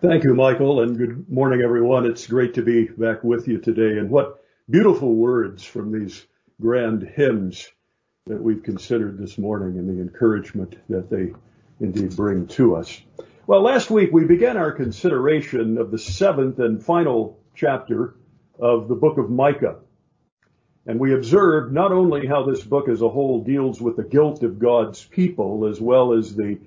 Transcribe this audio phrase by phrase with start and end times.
[0.00, 2.06] Thank you, Michael, and good morning, everyone.
[2.06, 3.98] It's great to be back with you today.
[3.98, 6.24] And what beautiful words from these
[6.60, 7.66] grand hymns
[8.26, 11.32] that we've considered this morning and the encouragement that they
[11.80, 13.02] indeed bring to us.
[13.48, 18.14] Well, last week we began our consideration of the seventh and final chapter
[18.60, 19.78] of the book of Micah.
[20.86, 24.44] And we observed not only how this book as a whole deals with the guilt
[24.44, 26.60] of God's people as well as the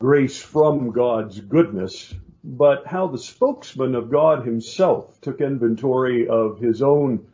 [0.00, 2.12] grace from God's goodness,
[2.46, 7.26] but how the spokesman of God himself took inventory of his own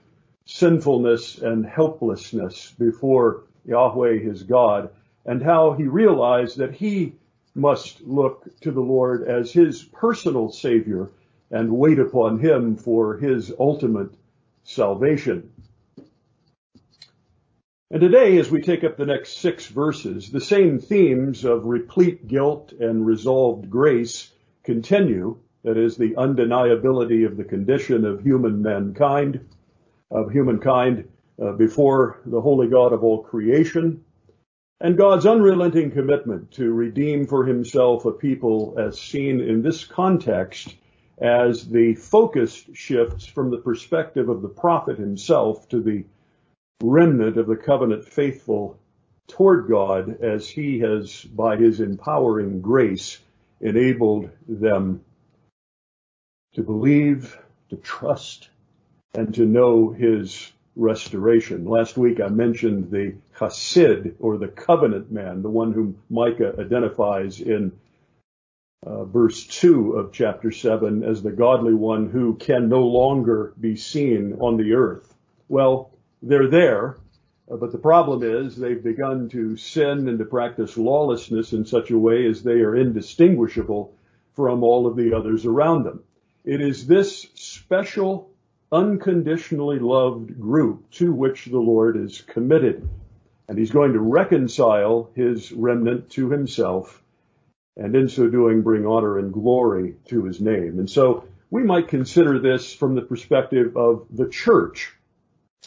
[0.46, 4.88] sinfulness and helplessness before Yahweh his God,
[5.26, 7.12] and how he realized that he
[7.54, 11.10] must look to the Lord as his personal Savior
[11.50, 14.14] and wait upon him for his ultimate
[14.64, 15.52] salvation.
[17.90, 22.26] And today, as we take up the next six verses, the same themes of replete
[22.26, 24.32] guilt and resolved grace
[24.64, 25.38] continue.
[25.64, 29.48] That is the undeniability of the condition of human mankind,
[30.10, 31.08] of humankind
[31.40, 34.04] uh, before the holy God of all creation,
[34.80, 40.74] and God's unrelenting commitment to redeem for himself a people as seen in this context
[41.18, 46.04] as the focus shifts from the perspective of the prophet himself to the
[46.82, 48.76] remnant of the covenant faithful
[49.28, 53.18] toward God as he has, by his empowering grace,
[53.62, 55.02] enabled them
[56.54, 57.38] to believe,
[57.70, 58.50] to trust,
[59.14, 61.64] and to know his restoration.
[61.64, 67.40] Last week I mentioned the Hasid, or the covenant man, the one whom Micah identifies
[67.40, 67.72] in
[68.84, 73.76] uh, verse 2 of chapter 7 as the godly one who can no longer be
[73.76, 75.14] seen on the earth.
[75.48, 75.90] Well,
[76.22, 76.96] they're there,
[77.52, 81.90] Uh, but the problem is they've begun to sin and to practice lawlessness in such
[81.90, 83.94] a way as they are indistinguishable
[84.34, 86.02] from all of the others around them.
[86.44, 88.30] It is this special,
[88.70, 92.88] unconditionally loved group to which the Lord is committed.
[93.48, 97.02] And he's going to reconcile his remnant to himself
[97.76, 100.78] and in so doing bring honor and glory to his name.
[100.78, 104.94] And so we might consider this from the perspective of the church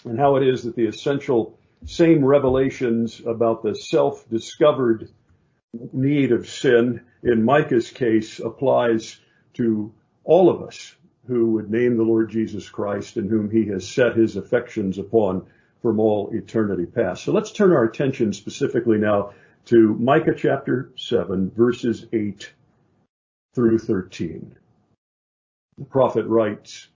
[0.03, 5.09] and how it is that the essential same revelations about the self-discovered
[5.93, 9.19] need of sin in Micah's case applies
[9.53, 10.95] to all of us
[11.27, 15.45] who would name the Lord Jesus Christ and whom he has set his affections upon
[15.81, 17.23] from all eternity past.
[17.23, 19.33] So let's turn our attention specifically now
[19.65, 22.51] to Micah chapter 7 verses 8
[23.53, 24.55] through 13.
[25.77, 26.87] The prophet writes,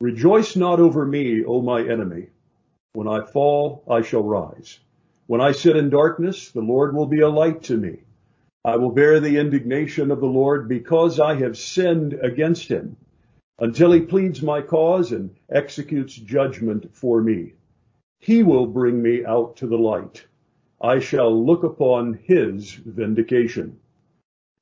[0.00, 2.28] Rejoice not over me, O my enemy.
[2.94, 4.78] When I fall, I shall rise.
[5.26, 7.98] When I sit in darkness, the Lord will be a light to me.
[8.64, 12.96] I will bear the indignation of the Lord because I have sinned against him
[13.58, 17.54] until he pleads my cause and executes judgment for me.
[18.20, 20.24] He will bring me out to the light.
[20.80, 23.80] I shall look upon his vindication.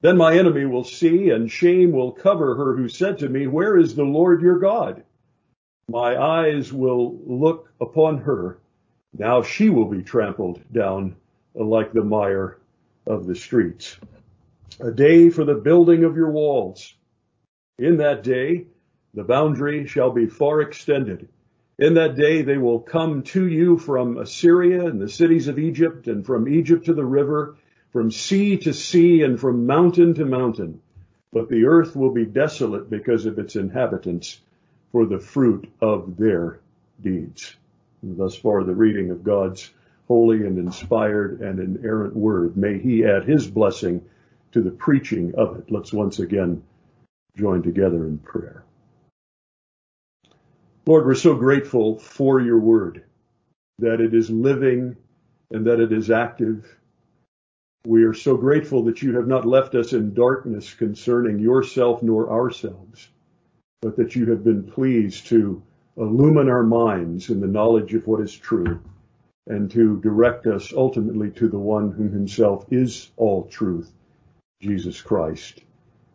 [0.01, 3.77] Then my enemy will see and shame will cover her who said to me, where
[3.77, 5.05] is the Lord your God?
[5.93, 8.57] My eyes will look upon her.
[9.13, 11.17] Now she will be trampled down
[11.55, 12.57] like the mire
[13.07, 13.99] of the streets.
[14.81, 16.95] A day for the building of your walls.
[17.79, 18.69] In that day,
[19.13, 21.29] the boundary shall be far extended.
[21.79, 26.09] In that day, they will come to you from Assyria and the cities of Egypt
[26.09, 27.57] and from Egypt to the river,
[27.91, 30.81] from sea to sea and from mountain to mountain.
[31.35, 34.41] But the earth will be desolate because of its inhabitants
[34.93, 36.61] for the fruit of their
[37.01, 37.57] deeds.
[38.03, 39.71] And thus far, the reading of God's
[40.07, 42.57] holy and inspired and inerrant word.
[42.57, 44.05] May he add his blessing
[44.53, 45.71] to the preaching of it.
[45.71, 46.63] Let's once again
[47.37, 48.65] join together in prayer.
[50.85, 53.05] Lord, we're so grateful for your word,
[53.79, 54.97] that it is living
[55.51, 56.67] and that it is active.
[57.87, 62.31] We are so grateful that you have not left us in darkness concerning yourself nor
[62.31, 63.09] ourselves
[63.83, 65.63] but that you have been pleased to
[65.97, 68.81] illumine our minds in the knowledge of what is true
[69.49, 73.93] and to direct us ultimately to the one who himself is all truth,
[74.61, 75.61] Jesus Christ.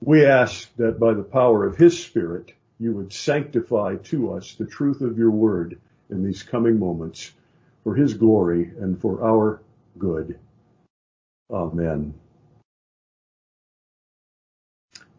[0.02, 4.66] We ask that by the power of his spirit, you would sanctify to us the
[4.66, 5.80] truth of your word
[6.10, 7.34] in these coming moments
[7.84, 9.62] for his glory and for our
[9.98, 10.40] good.
[11.52, 12.14] Amen.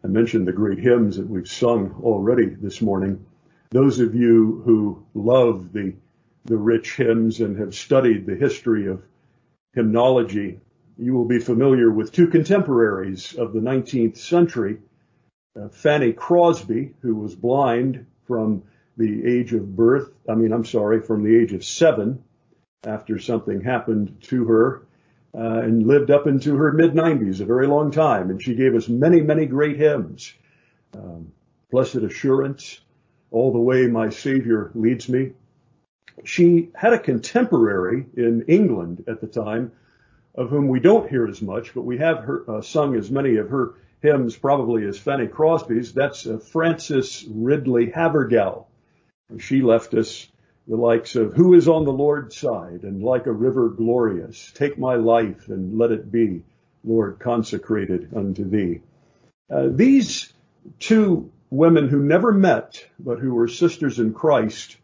[0.03, 3.25] I mentioned the great hymns that we've sung already this morning.
[3.71, 5.95] Those of you who love the,
[6.45, 9.03] the rich hymns and have studied the history of
[9.73, 10.59] hymnology,
[10.97, 14.77] you will be familiar with two contemporaries of the 19th century
[15.55, 18.63] Uh, Fanny Crosby, who was blind from
[18.97, 22.23] the age of birth, I mean, I'm sorry, from the age of seven,
[22.85, 24.87] after something happened to her,
[25.33, 28.29] uh, and lived up into her mid 90s, a very long time.
[28.29, 30.33] And she gave us many, many great hymns.
[30.93, 31.31] Um,
[31.71, 32.79] Blessed Assurance,
[33.31, 35.33] All the Way My Savior Leads Me.
[36.23, 39.71] She had a contemporary in England at the time
[40.35, 43.37] of whom we don't hear as much, but we have her, uh, sung as many
[43.37, 45.93] of her hymns probably as Fanny Crosby's.
[45.93, 48.67] That's uh, Frances Ridley Havergal.
[49.37, 50.27] She left us
[50.69, 54.51] the likes of Who is on the Lord's side and Like a River Glorious.
[54.53, 56.43] Take my life and let it be,
[56.83, 58.81] Lord, consecrated unto thee.
[59.51, 60.31] Uh, these
[60.77, 64.77] two women who never met, but who were sisters in Christ,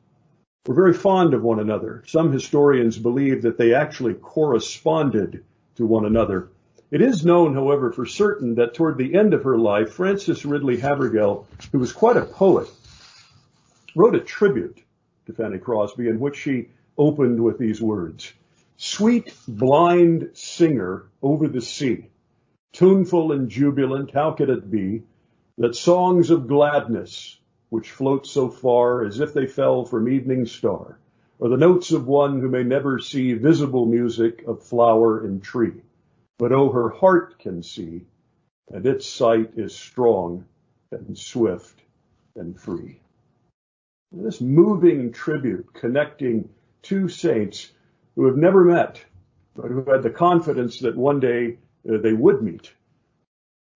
[0.66, 2.04] were very fond of one another.
[2.08, 5.44] Some historians believe that they actually corresponded
[5.76, 6.50] to one another.
[6.90, 10.78] It is known, however, for certain that toward the end of her life, Frances Ridley
[10.78, 12.68] Havergal, who was quite a poet,
[13.96, 14.82] wrote a tribute
[15.26, 18.32] to Fanny Crosby in which she opened with these words.
[18.78, 22.08] Sweet blind singer over the sea,
[22.74, 25.04] tuneful and jubilant, how could it be
[25.58, 27.38] that songs of gladness
[27.70, 31.00] which float so far as if they fell from evening star,
[31.40, 35.82] or the notes of one who may never see visible music of flower and tree.
[36.38, 38.02] But oh, her heart can see,
[38.70, 40.46] and its sight is strong
[40.92, 41.82] and swift
[42.36, 43.00] and free.
[44.16, 46.50] This moving tribute connecting
[46.82, 47.72] two saints
[48.16, 49.04] who have never met,
[49.56, 51.58] but who had the confidence that one day
[51.88, 52.74] uh, they would meet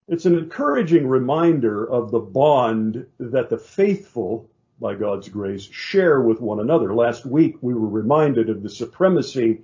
[0.10, 4.50] it's an encouraging reminder of the bond that the faithful,
[4.80, 6.96] by God's grace, share with one another.
[6.96, 9.62] Last week we were reminded of the supremacy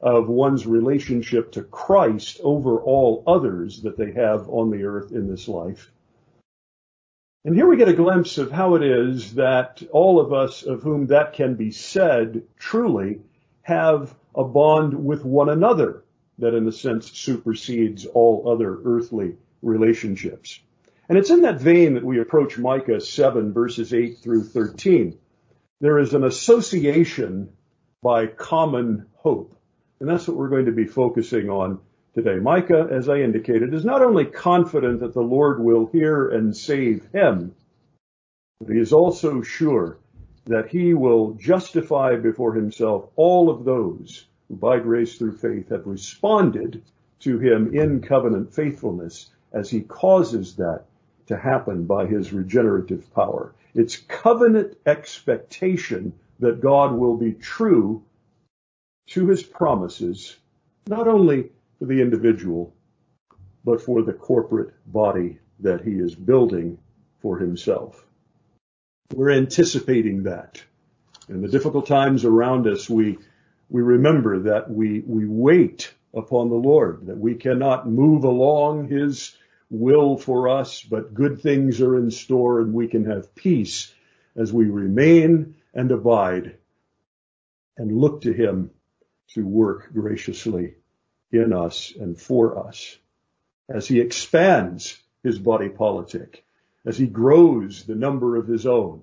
[0.00, 5.28] of one's relationship to Christ over all others that they have on the earth in
[5.28, 5.91] this life.
[7.44, 10.82] And here we get a glimpse of how it is that all of us of
[10.82, 13.20] whom that can be said truly
[13.62, 16.04] have a bond with one another
[16.38, 20.60] that in a sense supersedes all other earthly relationships.
[21.08, 25.18] And it's in that vein that we approach Micah 7 verses 8 through 13.
[25.80, 27.52] There is an association
[28.02, 29.56] by common hope.
[29.98, 31.80] And that's what we're going to be focusing on
[32.14, 32.36] today.
[32.36, 37.06] Micah, as I indicated, is not only confident that the Lord will hear and save
[37.12, 37.54] him,
[38.60, 39.98] but he is also sure
[40.44, 45.86] that he will justify before himself all of those who by grace through faith have
[45.86, 46.82] responded
[47.20, 50.84] to him in covenant faithfulness as he causes that
[51.26, 53.54] to happen by his regenerative power.
[53.74, 58.02] It's covenant expectation that God will be true
[59.08, 60.36] to his promises,
[60.88, 61.50] not only
[61.82, 62.72] for the individual,
[63.64, 66.78] but for the corporate body that he is building
[67.20, 68.06] for himself.
[69.12, 70.62] We're anticipating that.
[71.28, 73.18] In the difficult times around us, we,
[73.68, 79.36] we remember that we, we wait upon the Lord, that we cannot move along his
[79.68, 83.92] will for us, but good things are in store and we can have peace
[84.36, 86.58] as we remain and abide
[87.76, 88.70] and look to him
[89.30, 90.76] to work graciously
[91.32, 92.96] in us and for us
[93.68, 96.44] as he expands his body politic,
[96.84, 99.02] as he grows the number of his own.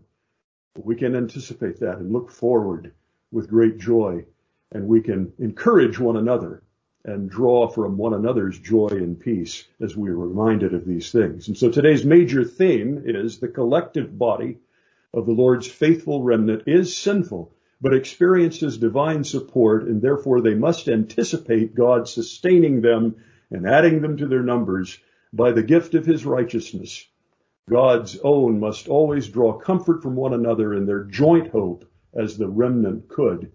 [0.77, 2.93] We can anticipate that and look forward
[3.31, 4.25] with great joy
[4.71, 6.61] and we can encourage one another
[7.03, 11.47] and draw from one another's joy and peace as we are reminded of these things.
[11.47, 14.57] And so today's major theme is the collective body
[15.13, 20.89] of the Lord's faithful remnant is sinful, but experiences divine support and therefore they must
[20.89, 23.15] anticipate God sustaining them
[23.51, 24.99] and adding them to their numbers
[25.31, 27.07] by the gift of his righteousness.
[27.69, 32.47] God's own must always draw comfort from one another in their joint hope as the
[32.47, 33.51] remnant could,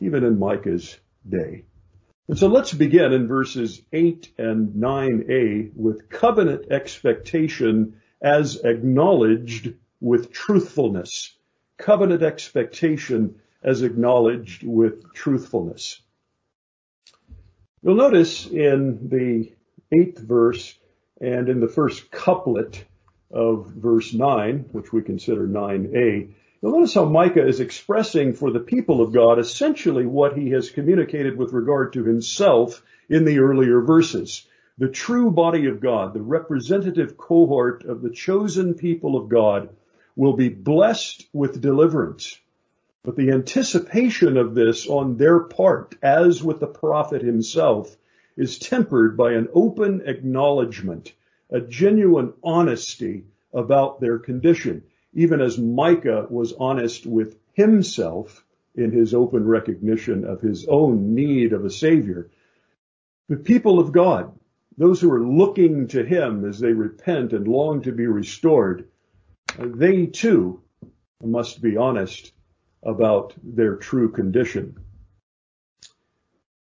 [0.00, 0.98] even in Micah's
[1.28, 1.64] day.
[2.26, 10.32] And so let's begin in verses 8 and 9a with covenant expectation as acknowledged with
[10.32, 11.36] truthfulness.
[11.76, 16.00] Covenant expectation as acknowledged with truthfulness.
[17.82, 19.52] You'll notice in the
[19.92, 20.74] eighth verse
[21.20, 22.84] and in the first couplet
[23.30, 26.30] of verse 9, which we consider 9a,
[26.62, 30.68] You'll notice how Micah is expressing for the people of God essentially what he has
[30.68, 34.46] communicated with regard to himself in the earlier verses.
[34.76, 39.70] The true body of God, the representative cohort of the chosen people of God
[40.16, 42.38] will be blessed with deliverance.
[43.02, 47.96] But the anticipation of this on their part, as with the prophet himself,
[48.36, 51.14] is tempered by an open acknowledgement,
[51.48, 54.82] a genuine honesty about their condition.
[55.14, 61.54] Even as Micah was honest with himself in his open recognition of his own need
[61.54, 62.28] of a savior,
[63.30, 64.30] the people of God,
[64.76, 68.88] those who are looking to him as they repent and long to be restored,
[69.58, 70.60] they too
[71.22, 72.34] must be honest
[72.82, 74.76] about their true condition.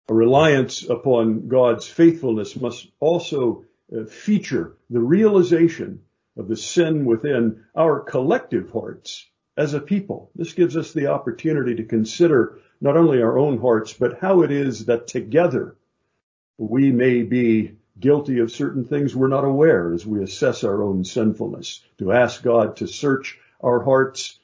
[0.08, 6.02] A reliance upon God's faithfulness must also uh, feature the realization
[6.36, 10.30] of the sin within our collective hearts as a people.
[10.34, 14.50] This gives us the opportunity to consider not only our own hearts, but how it
[14.50, 15.76] is that together
[16.58, 21.04] we may be guilty of certain things we're not aware as we assess our own
[21.04, 24.38] sinfulness, to ask God to search our hearts,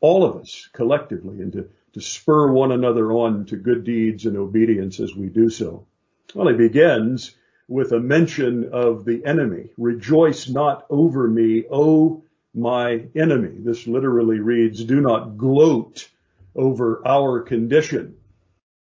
[0.00, 4.36] all of us collectively, and to, to spur one another on to good deeds and
[4.36, 5.86] obedience as we do so.
[6.34, 7.34] Well, he begins
[7.68, 9.70] with a mention of the enemy.
[9.76, 12.22] Rejoice not over me, O
[12.54, 13.52] my enemy.
[13.58, 16.08] This literally reads, do not gloat
[16.54, 18.16] over our condition.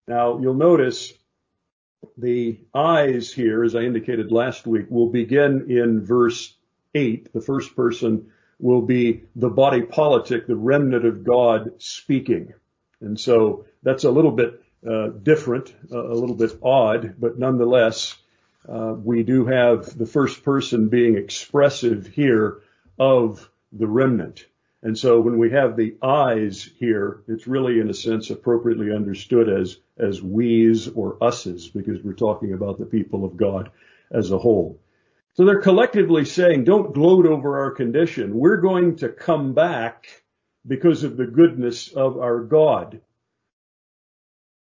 [0.08, 1.14] Now you'll notice
[2.18, 6.54] the I's here, as I indicated last week, will begin in verse
[6.96, 7.32] 8.
[7.32, 12.54] The first person will be the body politic, the remnant of God speaking.
[13.02, 18.16] And so that's a little bit uh, different, uh, a little bit odd, but nonetheless,
[18.68, 22.62] uh, we do have the first person being expressive here
[23.00, 24.46] of the remnant.
[24.84, 29.50] And so when we have the I's here, it's really in a sense appropriately understood
[29.50, 33.72] as, as we's or us's because we're talking about the people of God
[34.12, 34.81] as a whole.
[35.36, 38.38] So they're collectively saying, don't gloat over our condition.
[38.38, 40.08] We're going to come back
[40.68, 43.02] because of the goodness of our God.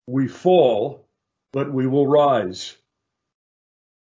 [0.07, 1.07] We fall,
[1.51, 2.75] but we will rise.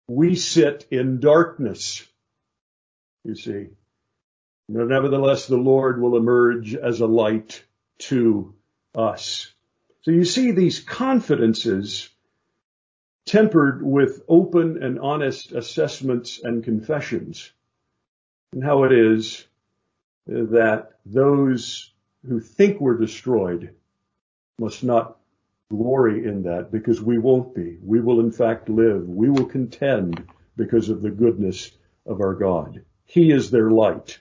[0.08, 2.06] We sit in darkness.
[3.24, 3.66] You see,
[4.72, 7.64] Nevertheless, the Lord will emerge as a light
[7.98, 8.54] to
[8.94, 9.52] us.
[10.02, 12.09] So you see these confidences
[13.26, 17.52] tempered with open and honest assessments and confessions
[18.52, 19.46] and how it is
[20.26, 21.92] that those
[22.28, 23.74] who think we're destroyed
[24.58, 25.16] must not
[25.70, 27.78] glory in that because we won't be.
[27.82, 29.08] We will in fact live.
[29.08, 31.70] We will contend because of the goodness
[32.06, 32.84] of our God.
[33.04, 34.18] He is their light.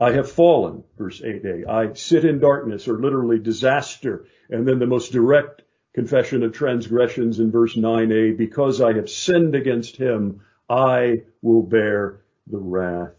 [0.00, 1.68] I have fallen, verse 8a.
[1.68, 4.26] I sit in darkness, or literally disaster.
[4.48, 5.62] And then the most direct
[5.94, 12.20] confession of transgressions in verse 9a, because I have sinned against him, I will bear
[12.46, 13.14] the wrath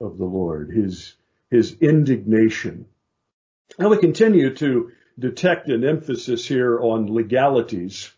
[0.00, 1.14] of the Lord, his,
[1.50, 2.86] his indignation.
[3.78, 8.12] Now we continue to detect an emphasis here on legalities.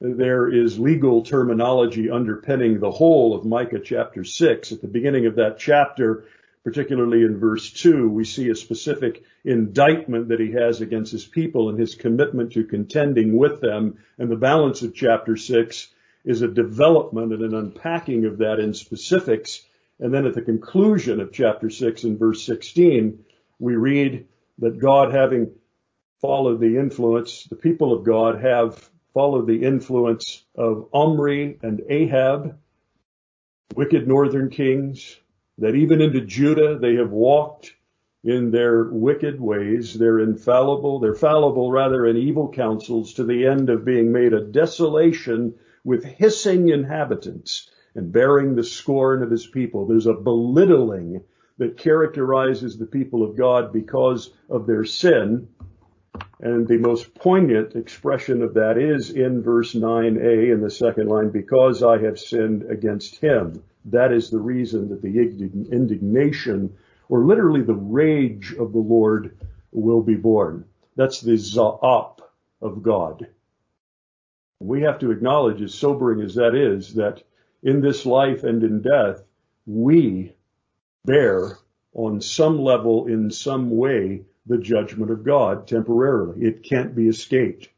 [0.00, 4.72] There is legal terminology underpinning the whole of Micah chapter 6.
[4.72, 6.24] At the beginning of that chapter,
[6.64, 11.68] particularly in verse 2, we see a specific indictment that he has against his people
[11.68, 13.98] and his commitment to contending with them.
[14.18, 15.88] And the balance of chapter 6
[16.24, 19.62] is a development and an unpacking of that in specifics.
[19.98, 23.24] And then at the conclusion of chapter 6 in verse 16,
[23.58, 24.26] we read
[24.58, 25.52] that God having
[26.20, 32.58] followed the influence, the people of God have followed the influence of Omri and Ahab,
[33.74, 35.16] wicked northern kings,
[35.58, 37.74] that even into Judah they have walked
[38.24, 39.94] in their wicked ways.
[39.94, 44.44] They're infallible, they're fallible rather in evil counsels to the end of being made a
[44.44, 45.54] desolation
[45.84, 49.86] with hissing inhabitants and bearing the scorn of his people.
[49.86, 51.22] There's a belittling
[51.58, 55.48] that characterizes the people of God because of their sin.
[56.40, 61.30] And the most poignant expression of that is in verse 9a in the second line,
[61.30, 63.62] because I have sinned against him.
[63.86, 66.76] That is the reason that the indignation,
[67.08, 69.36] or literally the rage of the Lord,
[69.72, 70.64] will be borne.
[70.96, 72.20] That's the za'ap
[72.60, 73.26] of God.
[74.60, 77.22] We have to acknowledge, as sobering as that is, that
[77.62, 79.22] in this life and in death,
[79.66, 80.34] we
[81.04, 81.58] bear
[81.94, 86.44] on some level, in some way, the judgment of God temporarily.
[86.44, 87.68] It can't be escaped.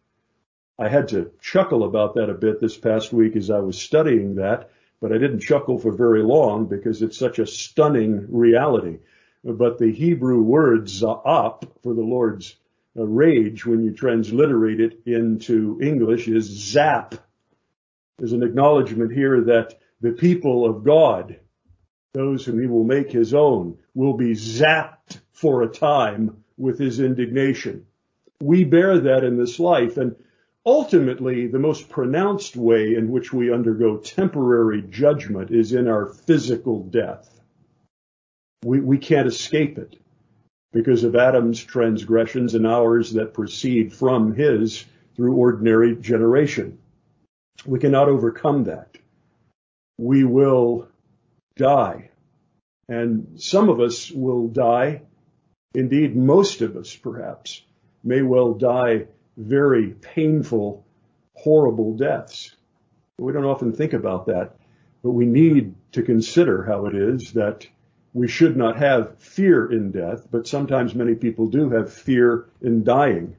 [0.79, 4.37] I had to chuckle about that a bit this past week as I was studying
[4.37, 4.71] that
[5.05, 9.01] but I didn't chuckle for very long because it's such a stunning reality.
[9.45, 12.57] But the Hebrew word za'ap for the Lord's
[12.99, 17.17] uh, rage, when you transliterate it into English, is zap.
[18.17, 21.39] There's an acknowledgement here that the people of God,
[22.15, 26.99] those whom he will make his own, will be zapped for a time with his
[26.99, 27.85] indignation.
[28.41, 30.17] We bear that in this life, and
[30.67, 36.85] Ultimately, the most pronounced way in which we undergo temporary judgment is in our physical
[36.85, 37.41] death.
[38.65, 39.97] We, we can't escape it
[40.73, 46.79] because of Adam's transgressions and ours that proceed from his through ordinary generation.
[47.67, 48.97] We cannot overcome that.
[49.99, 50.89] We will
[51.57, 52.11] die.
[52.89, 55.03] And some of us will die,
[55.75, 57.63] indeed most of us perhaps,
[58.03, 59.07] may well die
[59.37, 60.85] very painful,
[61.35, 62.55] horrible deaths.
[63.19, 64.57] We don't often think about that,
[65.03, 67.67] but we need to consider how it is that
[68.13, 72.85] we should not have fear in death, but sometimes many people do have fear in
[72.85, 73.37] dying.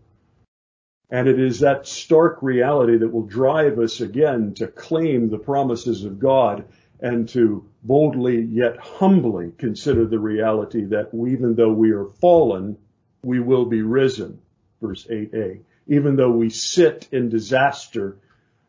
[1.10, 6.04] And it is that stark reality that will drive us again to claim the promises
[6.04, 6.66] of God
[7.00, 12.78] and to boldly yet humbly consider the reality that even though we are fallen,
[13.24, 14.40] we will be risen.
[14.82, 15.62] Verse 8a.
[15.88, 18.18] Even though we sit in disaster,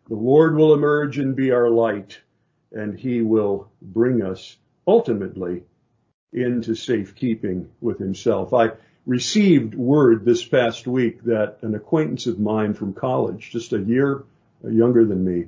[0.08, 2.20] the Lord will emerge and be our light
[2.72, 4.56] and he will bring us
[4.86, 5.62] ultimately
[6.32, 8.52] into safekeeping with himself.
[8.52, 8.72] I
[9.06, 14.24] received word this past week that an acquaintance of mine from college, just a year
[14.68, 15.46] younger than me,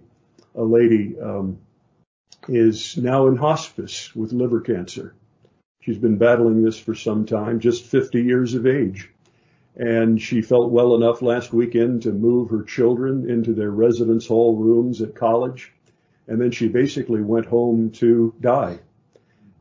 [0.54, 1.58] a lady um,
[2.48, 5.14] is now in hospice with liver cancer.
[5.80, 9.10] She's been battling this for some time, just 50 years of age.
[9.78, 14.56] And she felt well enough last weekend to move her children into their residence hall
[14.56, 15.72] rooms at college.
[16.26, 18.80] And then she basically went home to die.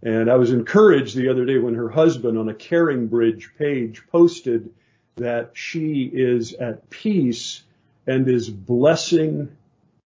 [0.01, 4.71] And I was encouraged the other day when her husband on a CaringBridge page posted
[5.17, 7.63] that she is at peace
[8.07, 9.55] and is blessing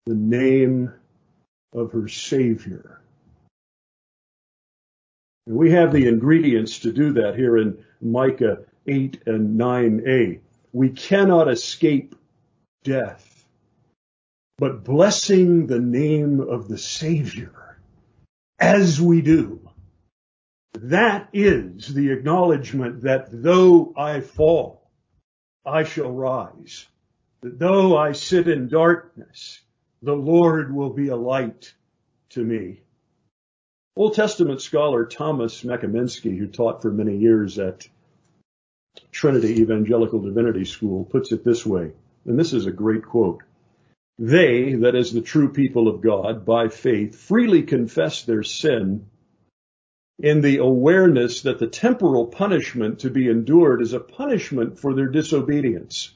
[0.06, 0.92] the name
[1.72, 3.00] of her Savior.
[5.46, 10.40] And we have the ingredients to do that here in Micah 8 and 9a.
[10.72, 12.14] We cannot escape
[12.84, 13.46] death,
[14.56, 17.78] but blessing the name of the Savior
[18.58, 19.60] as we do.
[20.74, 24.90] That is the acknowledgement that though I fall,
[25.66, 26.86] I shall rise.
[27.40, 29.60] That though I sit in darkness,
[30.02, 31.74] the Lord will be a light
[32.30, 32.80] to me.
[33.96, 37.88] Old Testament scholar Thomas McComiskey, who taught for many years at
[39.10, 41.92] Trinity Evangelical Divinity School, puts it this way,
[42.24, 43.42] and this is a great quote.
[44.18, 49.06] They, that is the true people of God, by faith, freely confess their sin
[50.18, 55.06] in the awareness that the temporal punishment to be endured is a punishment for their
[55.06, 56.12] disobedience.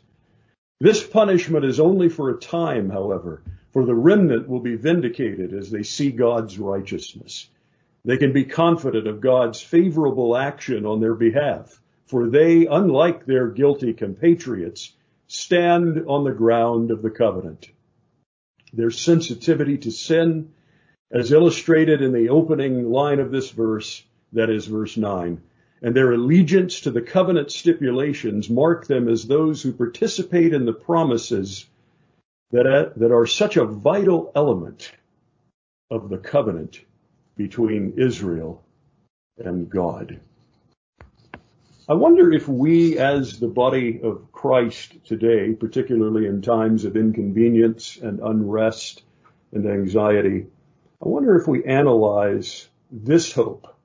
[0.80, 3.42] This punishment is only for a time, however,
[3.72, 7.48] for the remnant will be vindicated as they see God's righteousness.
[8.04, 11.80] They can be confident of God's favorable action on their behalf,
[12.12, 14.92] for they, unlike their guilty compatriots,
[15.28, 17.70] stand on the ground of the covenant.
[18.74, 20.52] Their sensitivity to sin,
[21.10, 25.40] as illustrated in the opening line of this verse, that is verse 9,
[25.80, 30.74] and their allegiance to the covenant stipulations mark them as those who participate in the
[30.74, 31.64] promises
[32.50, 34.92] that, that are such a vital element
[35.90, 36.78] of the covenant
[37.38, 38.62] between Israel
[39.38, 40.20] and God.
[41.92, 47.98] I wonder if we as the body of Christ today, particularly in times of inconvenience
[47.98, 49.02] and unrest
[49.52, 50.46] and anxiety,
[51.04, 53.76] I wonder if we analyze this hope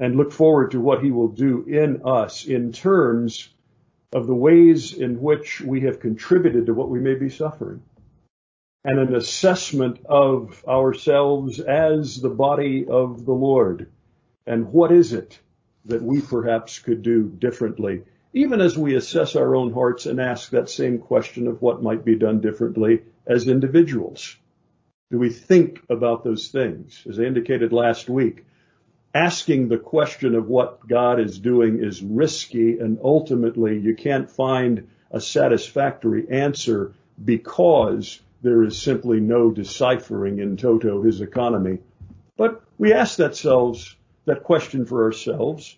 [0.00, 3.50] and look forward to what he will do in us in terms
[4.12, 7.84] of the ways in which we have contributed to what we may be suffering
[8.82, 13.88] and an assessment of ourselves as the body of the Lord.
[14.44, 15.38] And what is it
[15.86, 20.50] that we perhaps could do differently, even as we assess our own hearts and ask
[20.50, 24.36] that same question of what might be done differently as individuals?
[25.10, 27.04] Do we think about those things?
[27.08, 28.44] As I indicated last week,
[29.12, 34.88] asking the question of what God is doing is risky and ultimately you can't find
[35.10, 41.78] a satisfactory answer because there is simply no deciphering in toto his economy.
[42.36, 45.76] But we ask that selves, that question for ourselves.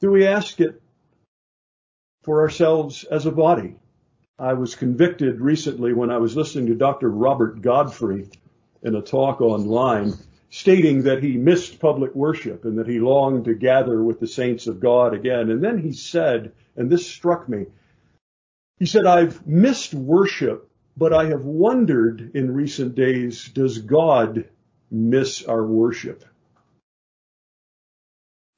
[0.00, 0.80] Do we ask it
[2.22, 3.76] for ourselves as a body?
[4.38, 7.10] I was convicted recently when I was listening to Dr.
[7.10, 8.28] Robert Godfrey
[8.82, 10.14] in a talk online
[10.50, 14.66] stating that he missed public worship and that he longed to gather with the saints
[14.66, 15.50] of God again.
[15.50, 17.66] And then he said, and this struck me,
[18.78, 24.48] he said, I've missed worship, but I have wondered in recent days, does God
[24.90, 26.24] miss our worship?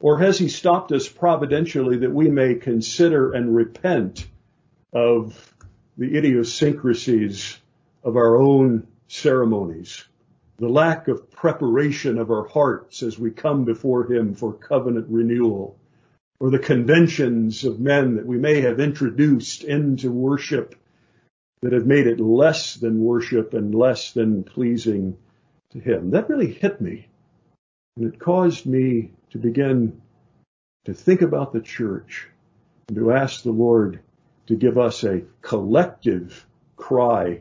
[0.03, 4.27] Or has he stopped us providentially that we may consider and repent
[4.93, 5.55] of
[5.97, 7.57] the idiosyncrasies
[8.05, 10.05] of our own ceremonies?
[10.63, 15.77] the lack of preparation of our hearts as we come before Him for covenant renewal,
[16.39, 20.77] or the conventions of men that we may have introduced into worship
[21.63, 25.17] that have made it less than worship and less than pleasing
[25.71, 26.11] to Him.
[26.11, 27.09] That really hit me.
[27.97, 30.03] And it caused me to begin
[30.85, 32.29] to think about the church
[32.89, 34.01] and to ask the Lord
[34.47, 37.41] to give us a collective cry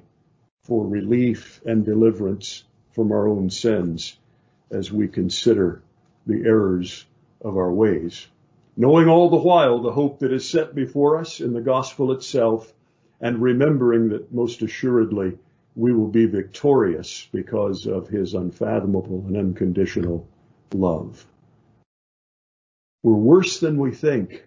[0.64, 4.18] for relief and deliverance from our own sins
[4.72, 5.82] as we consider
[6.26, 7.06] the errors
[7.42, 8.26] of our ways.
[8.78, 12.74] Knowing all the while the hope that is set before us in the gospel itself
[13.20, 15.38] and remembering that most assuredly
[15.76, 20.26] we will be victorious because of his unfathomable and unconditional
[20.74, 21.26] love.
[23.04, 24.46] We're worse than we think,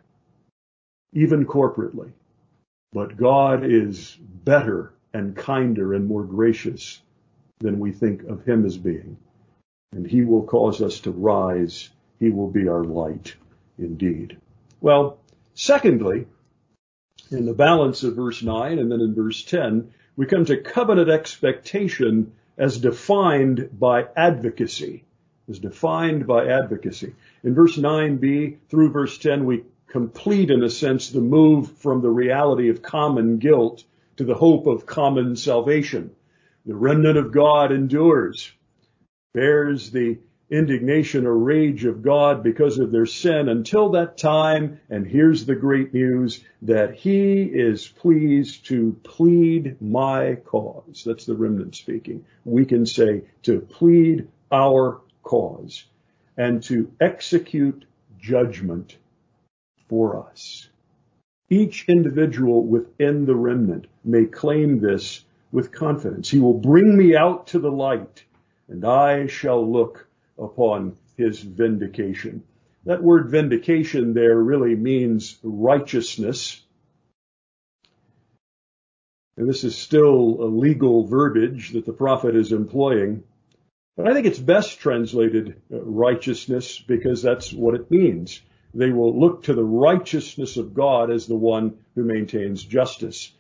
[1.12, 2.12] even corporately,
[2.92, 7.00] but God is better and kinder and more gracious
[7.58, 9.16] than we think of him as being.
[9.92, 11.90] And he will cause us to rise.
[12.18, 13.34] He will be our light
[13.78, 14.36] indeed.
[14.80, 15.18] Well,
[15.54, 16.26] secondly,
[17.30, 21.08] in the balance of verse 9 and then in verse 10, we come to covenant
[21.08, 25.04] expectation as defined by advocacy.
[25.48, 27.14] As defined by advocacy.
[27.42, 32.10] In verse 9b through verse 10, we complete in a sense the move from the
[32.10, 33.84] reality of common guilt
[34.16, 36.10] to the hope of common salvation.
[36.66, 38.50] The remnant of God endures,
[39.34, 40.18] bears the
[40.50, 44.80] indignation or rage of God because of their sin until that time.
[44.88, 51.02] And here's the great news that he is pleased to plead my cause.
[51.04, 52.24] That's the remnant speaking.
[52.44, 55.84] We can say to plead our cause
[56.36, 57.84] and to execute
[58.20, 58.96] judgment
[59.88, 60.68] for us.
[61.50, 66.30] Each individual within the remnant may claim this with confidence.
[66.30, 68.24] He will bring me out to the light
[68.68, 70.06] and I shall look
[70.38, 72.42] upon his vindication.
[72.84, 76.60] That word vindication there really means righteousness.
[79.36, 83.24] And this is still a legal verbiage that the prophet is employing.
[83.96, 88.40] But I think it's best translated uh, righteousness because that's what it means.
[88.74, 93.32] They will look to the righteousness of God as the one who maintains justice.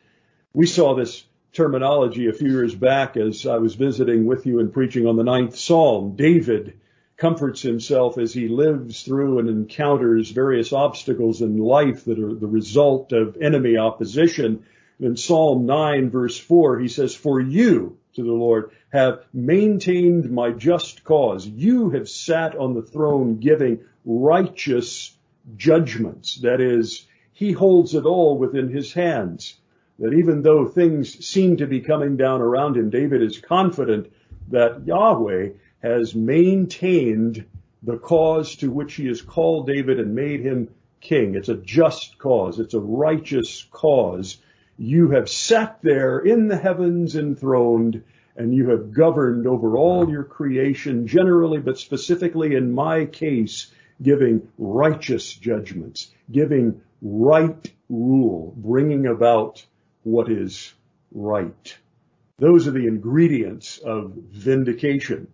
[0.52, 4.72] We saw this terminology a few years back as I was visiting with you and
[4.72, 6.14] preaching on the ninth Psalm.
[6.14, 6.78] David
[7.16, 12.46] comforts himself as he lives through and encounters various obstacles in life that are the
[12.46, 14.64] result of enemy opposition.
[15.00, 20.50] In Psalm 9 verse 4, he says, For you, to the Lord, have maintained my
[20.50, 21.46] just cause.
[21.46, 25.16] You have sat on the throne giving righteous
[25.56, 26.36] judgments.
[26.40, 29.54] That is, he holds it all within his hands.
[29.98, 34.12] That even though things seem to be coming down around him, David is confident
[34.48, 35.50] that Yahweh
[35.82, 37.44] has maintained
[37.82, 40.68] the cause to which he has called David and made him
[41.00, 41.34] king.
[41.34, 42.58] It's a just cause.
[42.58, 44.38] It's a righteous cause.
[44.76, 48.02] You have sat there in the heavens enthroned
[48.36, 54.48] and you have governed over all your creation generally, but specifically in my case, giving
[54.58, 59.64] righteous judgments, giving right rule, bringing about
[60.02, 60.72] what is
[61.12, 61.76] right.
[62.38, 65.28] Those are the ingredients of vindication.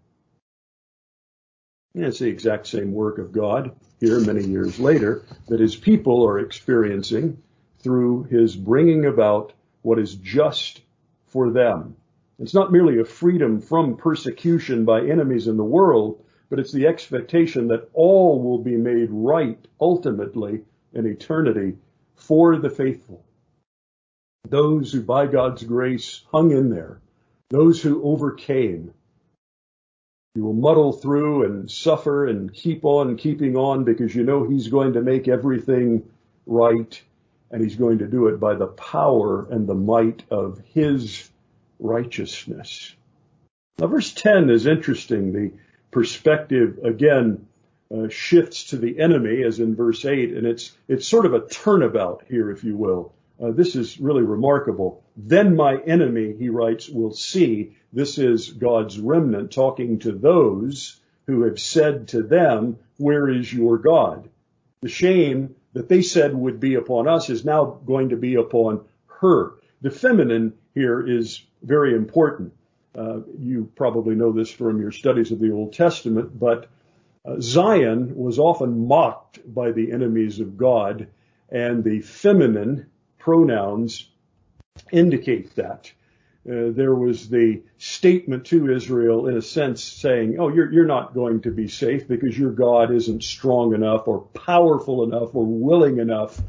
[1.95, 6.27] And it's the exact same work of God here many years later that his people
[6.27, 7.43] are experiencing
[7.83, 10.83] through his bringing about what is just
[11.27, 11.97] for them.
[12.39, 16.87] It's not merely a freedom from persecution by enemies in the world, but it's the
[16.87, 20.63] expectation that all will be made right ultimately
[20.93, 21.77] in eternity
[22.17, 23.25] for the faithful.
[24.49, 27.01] Those who by God's grace hung in there,
[27.51, 28.93] those who overcame.
[30.35, 34.69] You will muddle through and suffer and keep on keeping on because you know He's
[34.69, 36.09] going to make everything
[36.47, 37.01] right
[37.51, 41.29] and He's going to do it by the power and the might of His
[41.79, 42.95] righteousness.
[43.79, 45.33] Now verse 10 is interesting.
[45.33, 45.53] The
[45.91, 47.47] perspective again
[47.93, 51.47] uh, shifts to the enemy as in verse 8 and it's it's sort of a
[51.49, 56.89] turnabout here if you will uh, this is really remarkable then my enemy he writes
[56.89, 63.29] will see this is God's remnant talking to those who have said to them where
[63.29, 64.29] is your God
[64.83, 68.85] the shame that they said would be upon us is now going to be upon
[69.07, 72.53] her the feminine here is very important
[72.97, 76.69] uh, you probably know this from your studies of the Old Testament, but
[77.25, 81.07] uh, Zion was often mocked by the enemies of God,
[81.51, 82.87] and the feminine
[83.19, 84.09] pronouns
[84.91, 85.93] indicate that.
[86.49, 91.13] Uh, there was the statement to Israel in a sense saying, oh, you're, you're not
[91.13, 95.99] going to be safe because your God isn't strong enough or powerful enough or willing
[95.99, 96.41] enough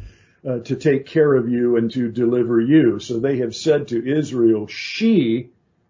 [0.47, 2.99] uh, to take care of you and to deliver you.
[2.99, 5.49] So they have said to Israel, she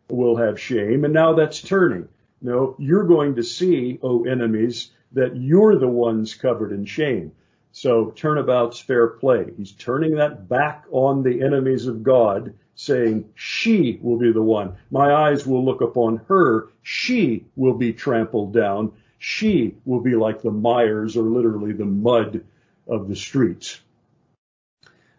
[0.10, 1.06] will have shame.
[1.06, 2.08] And now that's turning.
[2.42, 7.34] No, you're going to see, O enemies, that you're the ones covered in shame.
[7.72, 9.46] So turnabout's fair play.
[9.56, 14.76] He's turning that back on the enemies of God, saying, she will be the one.
[14.90, 16.70] My eyes will look upon her.
[16.84, 18.92] She will be trampled down.
[19.20, 22.44] She will be like the mires or literally the mud
[22.88, 23.80] of the streets.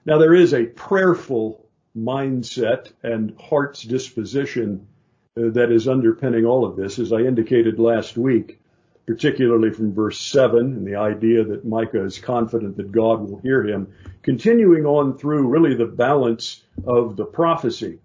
[0.04, 1.64] Now there is a prayerful
[1.96, 4.86] mindset and heart's disposition
[5.36, 8.58] that is underpinning all of this, as I indicated last week
[9.06, 13.66] particularly from verse 7 and the idea that Micah is confident that God will hear
[13.66, 17.98] him, continuing on through really the balance of the prophecy.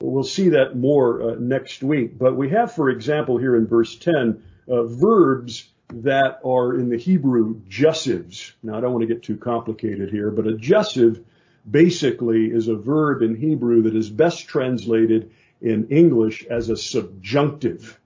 [0.00, 2.18] We'll see that more uh, next week.
[2.18, 6.98] But we have, for example, here in verse 10, uh, verbs that are in the
[6.98, 8.52] Hebrew jussives.
[8.62, 11.24] Now, I don't want to get too complicated here, but a jussive
[11.68, 17.98] basically is a verb in Hebrew that is best translated in English as a subjunctive.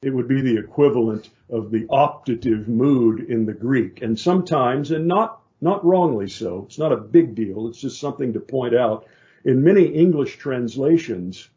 [0.00, 4.00] It would be the equivalent of the optative mood in the Greek.
[4.02, 8.32] And sometimes, and not, not wrongly so, it's not a big deal, it's just something
[8.34, 9.06] to point out.
[9.44, 11.48] In many English translations,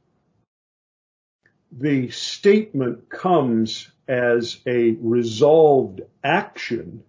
[1.72, 7.04] the statement comes as a resolved action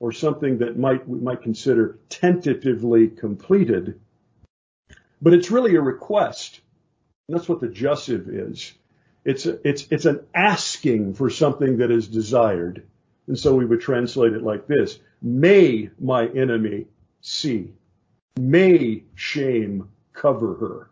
[0.00, 4.00] or something that might, we might consider tentatively completed,
[5.20, 6.60] but it's really a request.
[7.28, 8.72] And that's what the jussive is.
[9.24, 12.84] It's, it's, it's an asking for something that is desired.
[13.26, 14.98] And so we would translate it like this.
[15.20, 16.86] May my enemy
[17.20, 17.72] see.
[18.38, 20.90] May shame cover her.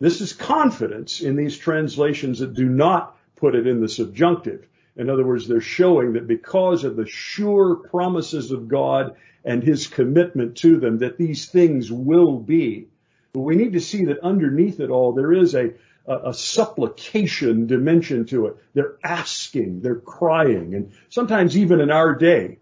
[0.00, 4.66] This is confidence in these translations that do not put it in the subjunctive.
[4.96, 9.86] In other words, they're showing that because of the sure promises of God and his
[9.86, 12.88] commitment to them, that these things will be.
[13.32, 15.72] But we need to see that underneath it all, there is a,
[16.06, 18.56] a, a supplication dimension to it.
[18.74, 22.58] They're asking, they're crying, and sometimes even in our day,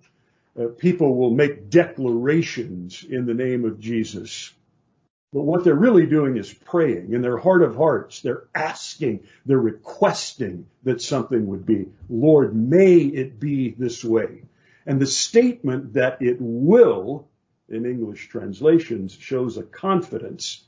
[0.58, 4.52] uh, people will make declarations in the name of Jesus.
[5.32, 8.22] But what they're really doing is praying in their heart of hearts.
[8.22, 11.88] They're asking, they're requesting that something would be.
[12.08, 14.42] Lord, may it be this way.
[14.86, 17.28] And the statement that it will
[17.68, 20.64] in English translations shows a confidence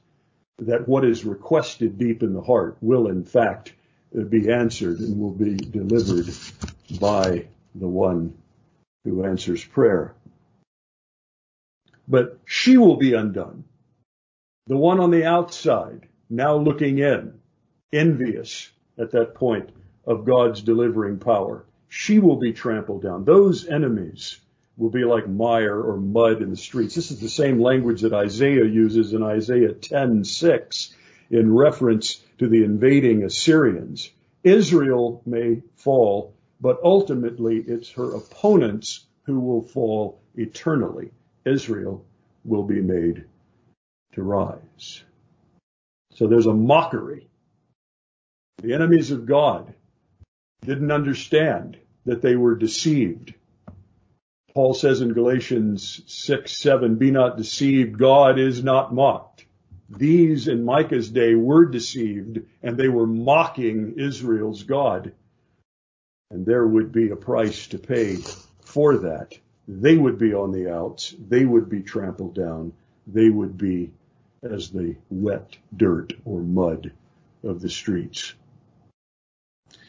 [0.61, 3.73] that what is requested deep in the heart will in fact
[4.29, 6.29] be answered and will be delivered
[7.01, 8.35] by the one
[9.05, 10.15] who answers prayer.
[12.09, 13.65] But she will be undone.
[14.67, 17.41] The one on the outside, now looking in,
[17.93, 19.71] envious at that point
[20.05, 21.65] of God's delivering power.
[21.89, 23.25] She will be trampled down.
[23.25, 24.41] Those enemies
[24.77, 26.95] will be like mire or mud in the streets.
[26.95, 30.95] This is the same language that Isaiah uses in Isaiah 10:6
[31.31, 34.11] in reference to the invading Assyrians.
[34.43, 41.11] Israel may fall, but ultimately it's her opponents who will fall eternally.
[41.45, 42.05] Israel
[42.45, 43.25] will be made
[44.13, 45.05] to rise.
[46.15, 47.29] So there's a mockery.
[48.63, 49.75] The enemies of God
[50.63, 53.35] didn't understand that they were deceived
[54.55, 57.99] Paul says in Galatians 6, 7, be not deceived.
[57.99, 59.47] God is not mocked.
[59.89, 65.13] These in Micah's day were deceived and they were mocking Israel's God.
[66.31, 68.19] And there would be a price to pay
[68.65, 69.37] for that.
[69.67, 71.15] They would be on the outs.
[71.29, 72.73] They would be trampled down.
[73.07, 73.91] They would be
[74.43, 76.93] as the wet dirt or mud
[77.43, 78.35] of the streets.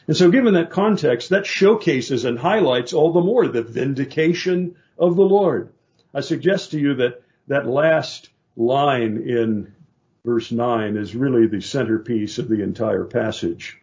[0.08, 5.16] And so given that context, that showcases and highlights all the more the vindication of
[5.16, 5.72] the Lord.
[6.12, 9.72] I suggest to you that that last line in
[10.24, 13.78] verse 9 is really the centerpiece of the entire passage.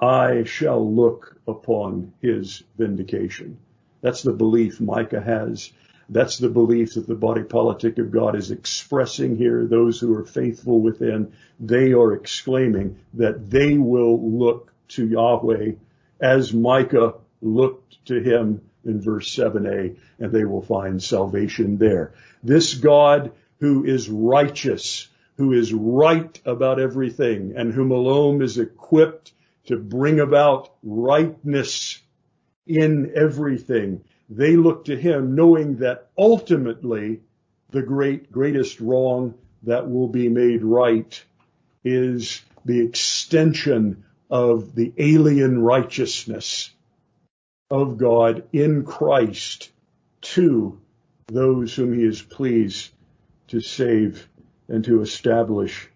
[0.00, 3.58] I shall look upon his vindication.
[4.00, 5.72] That's the belief Micah has.
[6.10, 9.64] That's the belief that the body politic of God is expressing here.
[9.64, 15.72] Those who are faithful within, they are exclaiming that they will look to Yahweh
[16.20, 22.12] as Micah looked to him in verse 7a, and they will find salvation there.
[22.42, 29.32] This God who is righteous, who is right about everything, and whom alone is equipped
[29.66, 32.00] to bring about rightness
[32.66, 34.04] in everything.
[34.28, 37.20] They look to him knowing that ultimately
[37.70, 41.22] the great, greatest wrong that will be made right
[41.84, 46.70] is the extension of the alien righteousness
[47.70, 49.70] of God in Christ
[50.20, 50.80] to
[51.26, 52.90] those whom he is pleased
[53.48, 54.28] to save
[54.68, 55.88] and to establish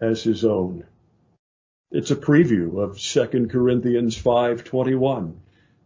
[0.00, 0.84] as his own.
[1.90, 5.34] It's a preview of 2 Corinthians 5:21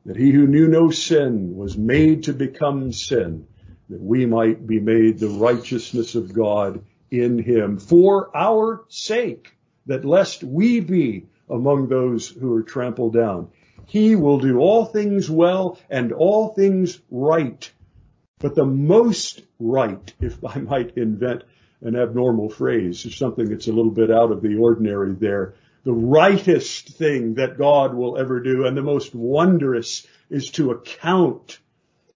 [0.06, 3.46] that he who knew no sin was made to become sin
[3.90, 9.54] that we might be made the righteousness of God in him for our sake
[9.86, 13.48] that lest we be among those who are trampled down.
[13.86, 17.70] He will do all things well and all things right.
[18.38, 21.44] But the most right, if I might invent
[21.80, 25.54] an abnormal phrase, is something that's a little bit out of the ordinary there.
[25.84, 31.58] The rightest thing that God will ever do and the most wondrous is to account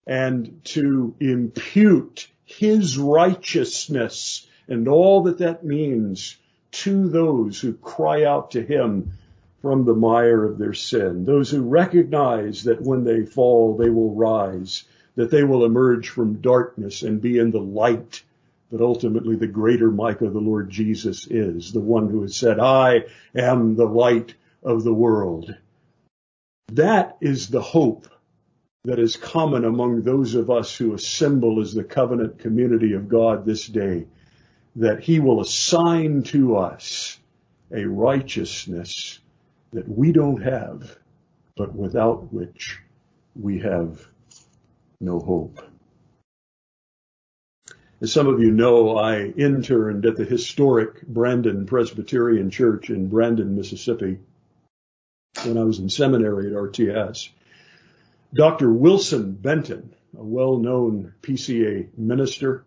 [0.06, 6.36] and to impute his righteousness and all that that means
[6.72, 9.12] to those who cry out to him
[9.60, 11.24] from the mire of their sin.
[11.24, 16.40] Those who recognize that when they fall, they will rise, that they will emerge from
[16.40, 18.22] darkness and be in the light
[18.72, 23.04] that ultimately the greater Micah, the Lord Jesus is, the one who has said, I
[23.34, 25.54] am the light of the world.
[26.68, 28.08] That is the hope
[28.84, 33.44] that is common among those of us who assemble as the covenant community of God
[33.44, 34.06] this day,
[34.76, 37.18] that he will assign to us
[37.70, 39.18] a righteousness
[39.72, 40.98] that we don't have,
[41.56, 42.80] but without which
[43.34, 44.06] we have
[45.00, 45.60] no hope.
[48.00, 53.54] As some of you know, I interned at the historic Brandon Presbyterian Church in Brandon,
[53.54, 54.18] Mississippi
[55.44, 57.28] when I was in seminary at RTS.
[58.34, 58.72] Dr.
[58.72, 62.64] Wilson Benton, a well-known PCA minister,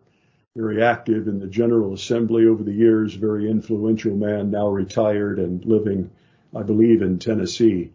[0.56, 5.64] very active in the General Assembly over the years, very influential man, now retired and
[5.66, 6.10] living
[6.56, 7.92] I believe, in Tennessee.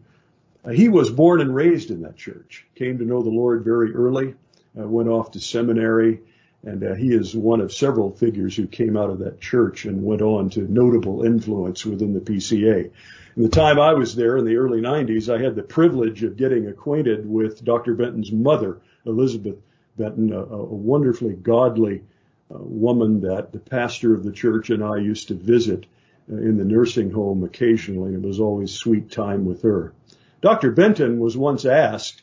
[0.64, 3.94] Uh, he was born and raised in that church, came to know the Lord very
[3.94, 4.34] early,
[4.78, 6.20] uh, went off to seminary,
[6.62, 10.04] and uh, he is one of several figures who came out of that church and
[10.04, 12.90] went on to notable influence within the PCA.
[13.36, 16.36] In the time I was there in the early 90s, I had the privilege of
[16.36, 17.94] getting acquainted with Dr.
[17.94, 19.56] Benton's mother, Elizabeth
[19.96, 22.02] Benton, a, a wonderfully godly
[22.52, 25.86] Uh, woman that the pastor of the church and I used to visit
[26.30, 28.14] uh, in the nursing home occasionally.
[28.14, 29.92] It was always sweet time with her.
[30.40, 30.72] Dr.
[30.72, 32.22] Benton was once asked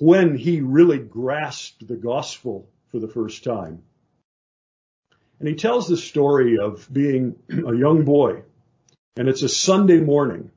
[0.00, 3.82] when he really grasped the gospel for the first time.
[5.38, 8.42] And he tells the story of being a young boy
[9.16, 10.50] and it's a Sunday morning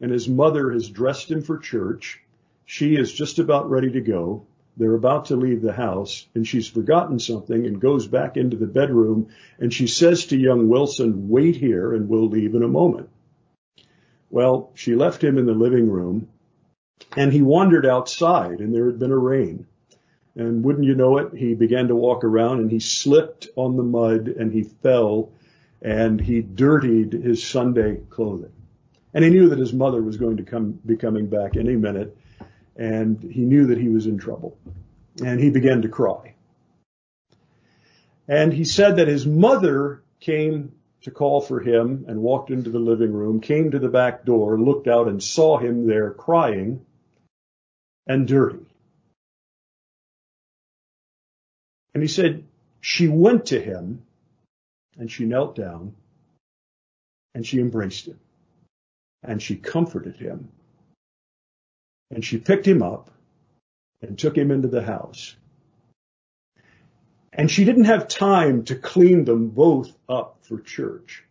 [0.00, 2.22] and his mother has dressed him for church.
[2.64, 4.46] She is just about ready to go.
[4.76, 8.66] They're about to leave the house and she's forgotten something and goes back into the
[8.66, 13.08] bedroom and she says to young Wilson, wait here and we'll leave in a moment.
[14.28, 16.28] Well, she left him in the living room
[17.16, 19.66] and he wandered outside and there had been a rain.
[20.34, 23.82] And wouldn't you know it, he began to walk around and he slipped on the
[23.82, 25.32] mud and he fell
[25.80, 28.52] and he dirtied his Sunday clothing.
[29.14, 32.14] And he knew that his mother was going to come, be coming back any minute
[32.76, 34.56] and he knew that he was in trouble.
[35.24, 36.34] And he began to cry.
[38.28, 42.78] And he said that his mother came to call for him and walked into the
[42.78, 46.84] living room, came to the back door, looked out and saw him there crying
[48.06, 48.66] and dirty.
[51.94, 52.44] And he said,
[52.80, 54.02] she went to him
[54.98, 55.94] and she knelt down
[57.34, 58.18] and she embraced him
[59.22, 60.50] and she comforted him
[62.10, 63.10] and she picked him up
[64.00, 65.36] and took him into the house.
[67.32, 71.24] And she didn't have time to clean them both up for church.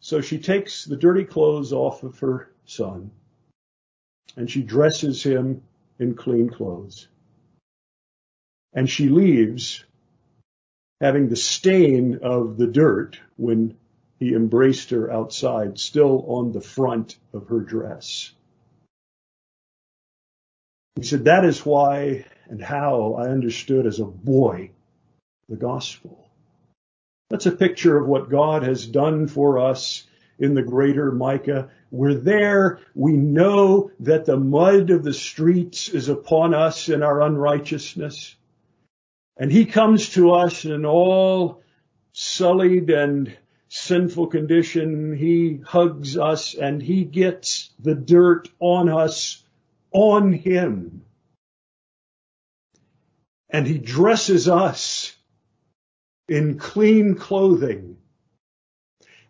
[0.00, 3.10] So she takes the dirty clothes off of her son
[4.36, 5.62] and she dresses him
[5.98, 7.08] in clean clothes.
[8.72, 9.84] And she leaves
[11.00, 13.76] having the stain of the dirt when
[14.18, 18.32] he embraced her outside still on the front of her dress.
[20.96, 24.70] He said, that is why and how I understood as a boy
[25.48, 26.28] the gospel.
[27.30, 30.06] That's a picture of what God has done for us
[30.38, 31.70] in the greater Micah.
[31.90, 32.80] We're there.
[32.94, 38.36] We know that the mud of the streets is upon us in our unrighteousness.
[39.36, 41.62] And he comes to us in all
[42.12, 43.34] sullied and
[43.68, 45.16] sinful condition.
[45.16, 49.41] He hugs us and he gets the dirt on us
[49.92, 51.02] on him.
[53.50, 55.14] And he dresses us
[56.28, 57.96] in clean clothing.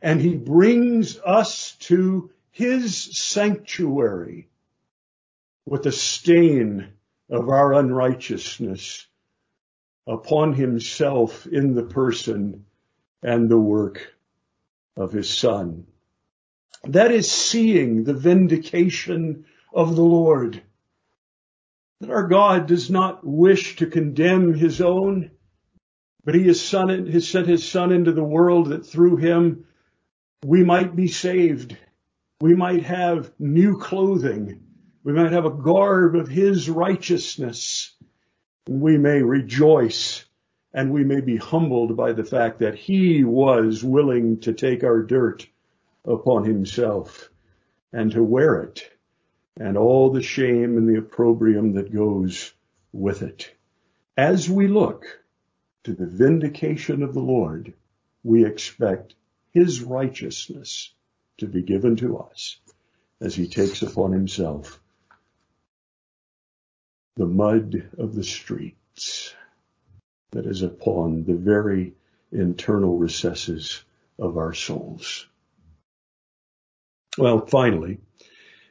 [0.02, 4.48] and he brings us to his sanctuary
[5.66, 6.88] with the stain
[7.30, 9.06] of our unrighteousness
[10.06, 12.66] upon himself in the person
[13.22, 14.14] and the work
[14.96, 15.86] of his son.
[16.84, 20.62] That is seeing the vindication of the Lord.
[22.00, 25.30] That our God does not wish to condemn his own,
[26.24, 29.64] but he has, son, has sent his son into the world that through him
[30.44, 31.76] we might be saved.
[32.40, 34.60] We might have new clothing.
[35.04, 37.94] We might have a garb of his righteousness.
[38.68, 40.24] We may rejoice
[40.74, 45.02] and we may be humbled by the fact that he was willing to take our
[45.02, 45.46] dirt
[46.04, 47.28] upon himself
[47.92, 48.91] and to wear it
[49.58, 52.52] and all the shame and the opprobrium that goes
[52.92, 53.52] with it.
[54.16, 55.04] As we look
[55.84, 57.74] to the vindication of the Lord,
[58.22, 59.14] we expect
[59.50, 60.92] his righteousness
[61.38, 62.58] to be given to us
[63.20, 64.80] as he takes upon himself
[67.16, 69.34] the mud of the streets
[70.30, 71.92] that is upon the very
[72.30, 73.84] internal recesses
[74.18, 75.26] of our souls.
[77.18, 78.00] Well, finally,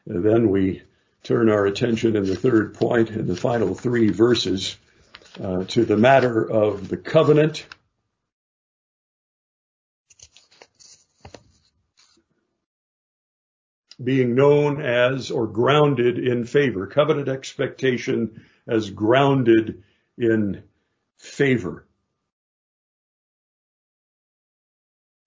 [0.06, 0.82] then we
[1.24, 4.78] turn our attention in the third point in the final three verses
[5.42, 7.66] uh, to the matter of the covenant.
[14.04, 19.84] Being known as or grounded in favor, covenant expectation as grounded
[20.18, 20.64] in
[21.18, 21.86] favor.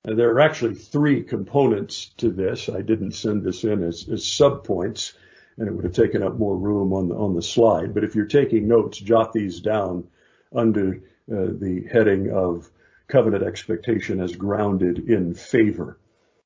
[0.04, 2.68] There are actually three components to this.
[2.68, 5.14] I didn't send this in as, as subpoints,
[5.56, 7.94] and it would have taken up more room on the, on the slide.
[7.94, 10.08] But if you're taking notes, jot these down
[10.54, 11.02] under
[11.32, 12.70] uh, the heading of
[13.08, 15.98] covenant expectation as grounded in favor,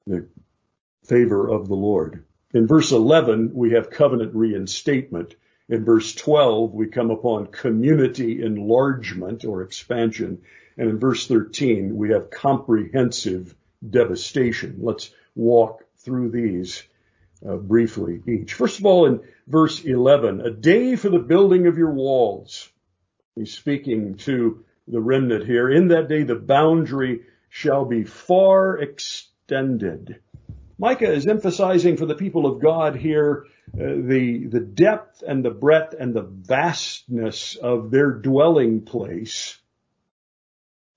[0.07, 0.29] the
[1.05, 2.25] favor of the Lord.
[2.55, 5.35] In verse 11, we have covenant reinstatement.
[5.69, 10.41] In verse 12, we come upon community enlargement or expansion.
[10.79, 13.55] And in verse 13, we have comprehensive
[13.89, 14.79] devastation.
[14.81, 16.83] Let's walk through these
[17.47, 18.55] uh, briefly each.
[18.55, 22.69] First of all, in verse 11, a day for the building of your walls.
[23.35, 25.71] He's speaking to the remnant here.
[25.71, 30.21] In that day, the boundary shall be far extended.
[30.79, 33.45] Micah is emphasizing for the people of God here
[33.79, 39.57] Uh, the, the depth and the breadth and the vastness of their dwelling place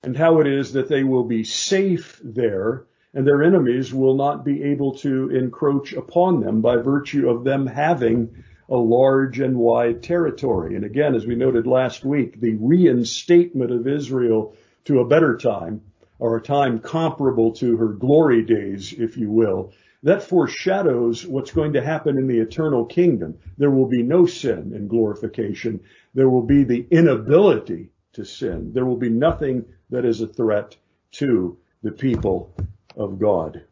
[0.02, 4.44] and how it is that they will be safe there and their enemies will not
[4.44, 10.02] be able to encroach upon them by virtue of them having a large and wide
[10.02, 10.76] territory.
[10.76, 14.56] And again, as we noted last week, the reinstatement of Israel
[14.86, 15.82] to a better time,
[16.18, 19.74] or a time comparable to her glory days, if you will,
[20.04, 23.38] that foreshadows what's going to happen in the eternal kingdom.
[23.58, 25.82] There will be no sin in glorification.
[26.14, 28.74] There will be the inability to sin.
[28.74, 30.76] There will be nothing that is a threat
[31.12, 32.54] to the people
[32.96, 33.64] of God.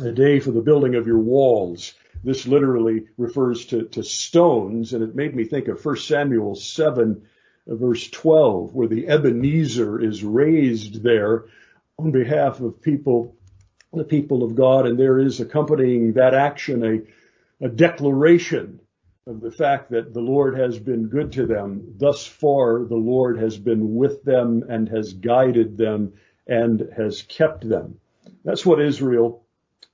[0.00, 1.94] A day for the building of your walls.
[2.22, 7.22] This literally refers to, to stones, and it made me think of 1 Samuel 7,
[7.66, 11.46] verse 12, where the Ebenezer is raised there
[11.98, 13.36] on behalf of people,
[13.92, 18.80] the people of God, and there is accompanying that action a, a declaration
[19.26, 21.94] of the fact that the Lord has been good to them.
[21.98, 26.14] Thus far, the Lord has been with them and has guided them
[26.46, 27.98] and has kept them.
[28.44, 29.44] That's what Israel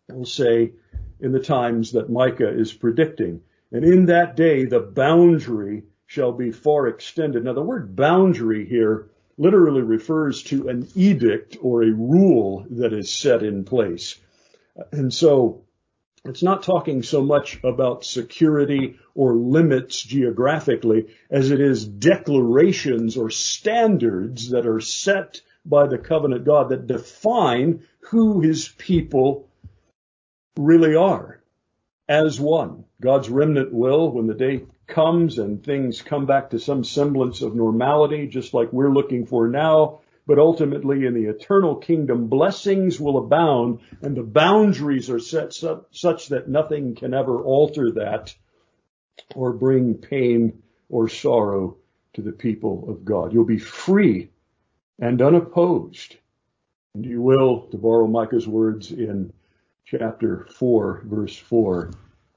[0.09, 0.73] will say
[1.21, 3.41] in the times that Micah is predicting.
[3.73, 7.45] And in that day, the boundary shall be far extended.
[7.45, 13.13] Now, the word boundary here literally refers to an edict or a rule that is
[13.13, 14.19] set in place.
[14.93, 15.63] And so
[16.25, 23.31] it's not talking so much about security or limits geographically as it is declarations or
[23.31, 29.49] standards that are set by the covenant God that define who his people
[30.57, 31.41] really are
[32.09, 32.85] as one.
[33.01, 37.55] God's remnant will, when the day comes and things come back to some semblance of
[37.55, 43.19] normality, just like we're looking for now, but ultimately in the eternal kingdom, blessings will
[43.19, 45.53] abound and the boundaries are set
[45.91, 48.35] such that nothing can ever alter that
[49.35, 51.77] or bring pain or sorrow
[52.15, 53.33] to the people of God.
[53.33, 54.31] You'll be free
[54.99, 56.17] and unopposed.
[56.95, 59.33] And you will, to borrow Micah's words in
[59.85, 61.91] chapter 4, verse 4,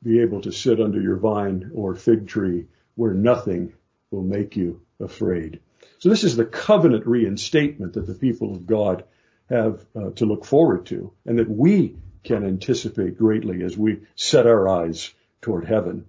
[0.03, 3.73] be able to sit under your vine or fig tree where nothing
[4.11, 5.59] will make you afraid.
[5.99, 9.03] So this is the covenant reinstatement that the people of God
[9.49, 14.45] have uh, to look forward to and that we can anticipate greatly as we set
[14.45, 16.05] our eyes toward heaven.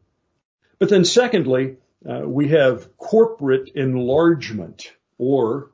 [0.79, 1.77] But then secondly,
[2.09, 5.71] uh, we have corporate enlargement or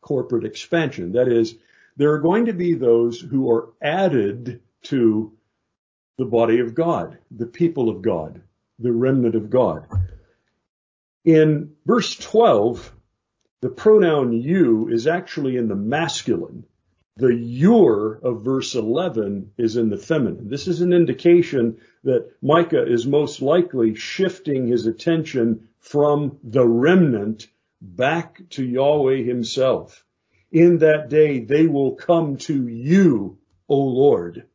[0.00, 1.12] corporate expansion.
[1.12, 1.54] That is,
[1.96, 5.32] there are going to be those who are added to
[6.18, 8.42] the body of God, the people of God,
[8.78, 9.86] the remnant of God.
[11.24, 12.92] In verse 12,
[13.60, 16.64] the pronoun you is actually in the masculine.
[17.16, 20.48] The your of verse 11 is in the feminine.
[20.48, 27.46] This is an indication that Micah is most likely shifting his attention from the remnant
[27.80, 30.04] back to Yahweh himself.
[30.50, 33.38] In that day, they will come to you,
[33.68, 34.47] O Lord.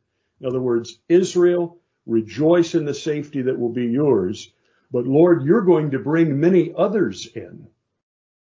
[0.44, 4.52] In other words, Israel, rejoice in the safety that will be yours.
[4.92, 7.68] But Lord, you're going to bring many others in.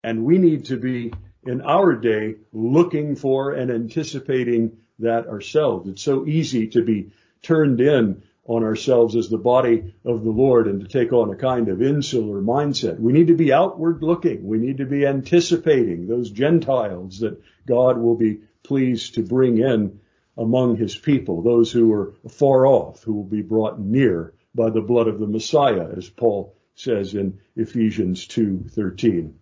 [0.03, 1.13] And we need to be
[1.43, 5.87] in our day looking for and anticipating that ourselves.
[5.87, 7.11] It's so easy to be
[7.43, 11.35] turned in on ourselves as the body of the Lord and to take on a
[11.35, 12.99] kind of insular mindset.
[12.99, 14.47] We need to be outward looking.
[14.47, 19.99] We need to be anticipating those Gentiles that God will be pleased to bring in
[20.37, 24.81] among his people, those who are far off, who will be brought near by the
[24.81, 29.33] blood of the Messiah, as Paul says in Ephesians 2:13.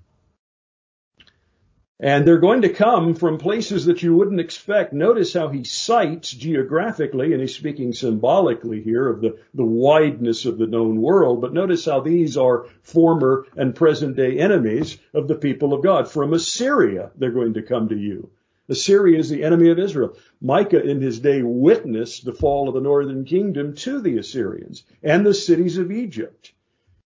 [2.03, 4.91] And they're going to come from places that you wouldn't expect.
[4.91, 10.57] Notice how he cites geographically, and he's speaking symbolically here of the, the wideness of
[10.57, 15.35] the known world, but notice how these are former and present day enemies of the
[15.35, 16.09] people of God.
[16.09, 18.31] From Assyria, they're going to come to you.
[18.69, 20.15] Assyria is the enemy of Israel.
[20.39, 25.25] Micah in his day witnessed the fall of the northern kingdom to the Assyrians and
[25.25, 26.53] the cities of Egypt.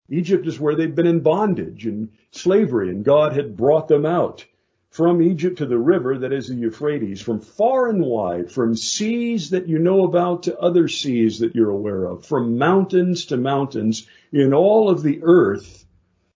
[0.08, 4.44] Egypt is where they'd been in bondage and slavery and God had brought them out
[4.90, 9.50] from Egypt to the river that is the Euphrates, from far and wide, from seas
[9.50, 14.06] that you know about to other seas that you're aware of, from mountains to mountains,
[14.32, 15.84] in all of the earth,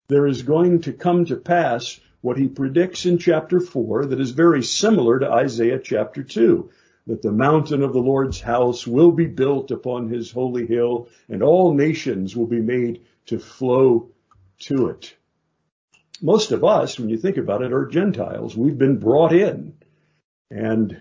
[0.09, 4.31] there is going to come to pass what he predicts in chapter 4 that is
[4.31, 6.71] very similar to Isaiah chapter 2
[7.07, 11.43] that the mountain of the Lord's house will be built upon his holy hill and
[11.43, 14.11] all nations will be made to flow
[14.61, 15.17] to it
[16.23, 18.57] most of us, when you think about it, are Gentiles.
[18.57, 19.75] We've been brought in.
[20.51, 21.01] And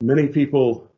[0.00, 0.90] many people,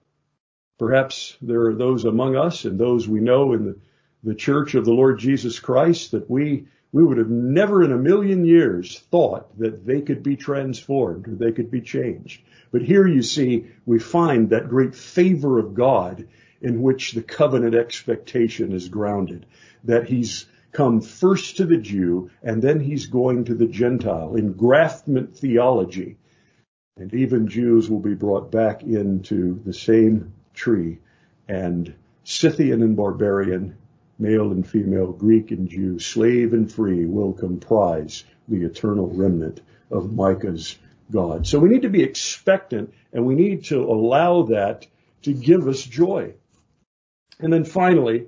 [0.79, 3.79] perhaps there are those among us and those we know in the,
[4.23, 7.99] the church of the Lord Jesus Christ that we, we would have never in a
[7.99, 12.43] million years thought that they could be transformed or they could be changed.
[12.71, 16.27] But here you see, we find that great favor of God
[16.61, 19.47] in which the covenant expectation is grounded,
[19.85, 24.35] that he's come first to the Jew and then he's going to the Gentile.
[24.35, 26.17] Engraftment theology.
[26.97, 30.99] And even Jews will be brought back into the same tree
[31.49, 33.77] and Scythian and barbarian,
[34.19, 39.61] male and female, Greek and Jew, slave and free will comprise the eternal remnant
[39.91, 40.79] of Micah's
[41.11, 41.47] God.
[41.47, 44.87] So we need to be expectant and we need to allow that
[45.23, 46.35] to give us joy.
[47.39, 48.27] And then finally,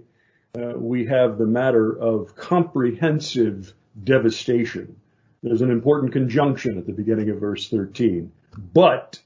[0.58, 3.72] uh, we have the matter of comprehensive
[4.02, 4.96] devastation.
[5.42, 8.32] There's an important conjunction at the beginning of verse 13.
[8.74, 9.20] But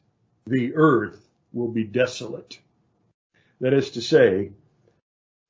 [0.46, 2.58] the earth will be desolate.
[3.60, 4.50] That is to say,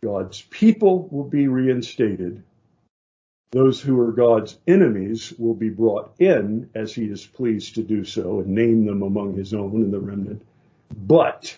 [0.02, 2.42] God's people will be reinstated.
[3.52, 8.04] Those who are God's enemies will be brought in as he is pleased to do
[8.04, 10.42] so and name them among his own in the remnant.
[10.96, 11.56] But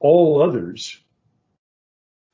[0.00, 0.98] all others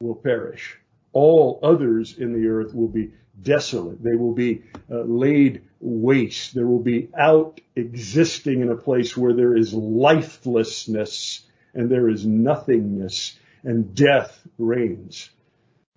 [0.00, 0.78] will perish
[1.14, 3.12] all others in the earth will be
[3.42, 4.02] desolate.
[4.02, 6.54] They will be uh, laid waste.
[6.54, 12.26] There will be out existing in a place where there is lifelessness and there is
[12.26, 15.30] nothingness and death reigns.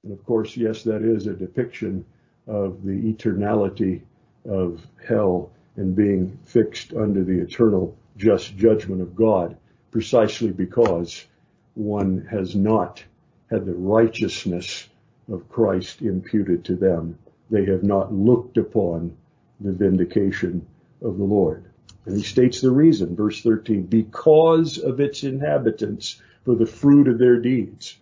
[0.04, 2.06] And of course, yes, that is a depiction
[2.48, 4.02] of the eternality
[4.50, 9.58] of hell and being fixed under the eternal just judgment of God
[9.92, 11.26] precisely because
[11.76, 13.04] one has not
[13.50, 14.88] had the righteousness
[15.32, 17.18] of Christ imputed to them.
[17.50, 19.16] They have not looked upon
[19.60, 20.66] the vindication
[21.02, 21.66] of the Lord.
[22.06, 27.20] And he states the reason, verse 13, because of its inhabitants for the fruit of
[27.20, 27.98] their deeds.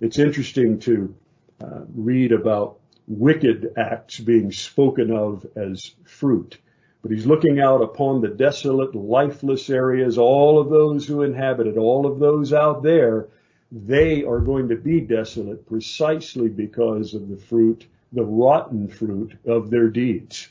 [0.00, 1.12] It's interesting to
[1.60, 2.78] uh, read about
[3.08, 6.56] wicked acts being spoken of as fruit.
[7.02, 11.78] But he's looking out upon the desolate, lifeless areas, all of those who inhabit it,
[11.78, 13.26] all of those out there
[13.72, 19.70] they are going to be desolate precisely because of the fruit, the rotten fruit of
[19.70, 20.48] their deeds.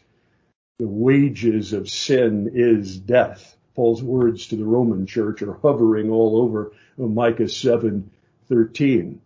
[0.79, 3.55] The wages of sin is death.
[3.79, 9.21] Paul's words to the Roman church are hovering all over Micah 7:13.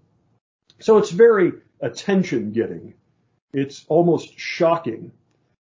[0.78, 2.93] So it's very attention getting.
[3.51, 5.12] It's almost shocking.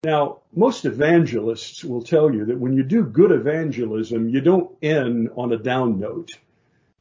[0.04, 5.32] Now, most evangelists will tell you that when you do good evangelism, you don't end
[5.36, 6.34] on a down note.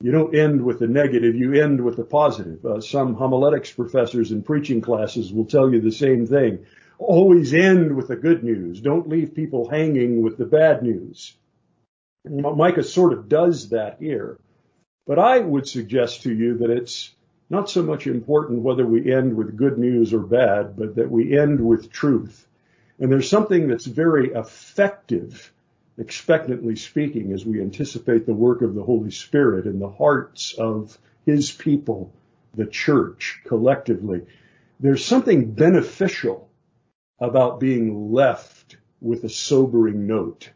[0.00, 2.64] You don't end with the negative, you end with the positive.
[2.64, 6.64] Uh, some homiletics professors in preaching classes will tell you the same thing.
[6.98, 8.80] Always end with the good news.
[8.80, 11.36] Don't leave people hanging with the bad news.
[12.28, 14.38] Micah sort of does that here.
[15.06, 17.14] But I would suggest to you that it's
[17.48, 21.38] not so much important whether we end with good news or bad, but that we
[21.38, 22.46] end with truth.
[22.98, 25.52] And there's something that's very effective
[25.98, 30.98] expectantly speaking as we anticipate the work of the Holy Spirit in the hearts of
[31.24, 32.12] his people,
[32.54, 34.22] the church collectively.
[34.80, 36.50] There's something beneficial
[37.18, 40.50] about being left with a sobering note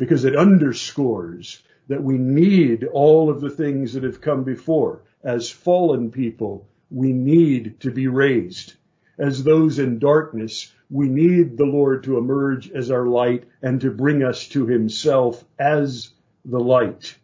[0.00, 5.02] because it underscores that we need all of the things that have come before.
[5.22, 8.72] As fallen people, we need to be raised.
[9.18, 13.90] As those in darkness, we need the Lord to emerge as our light and to
[13.90, 16.08] bring us to himself as
[16.46, 17.14] the light,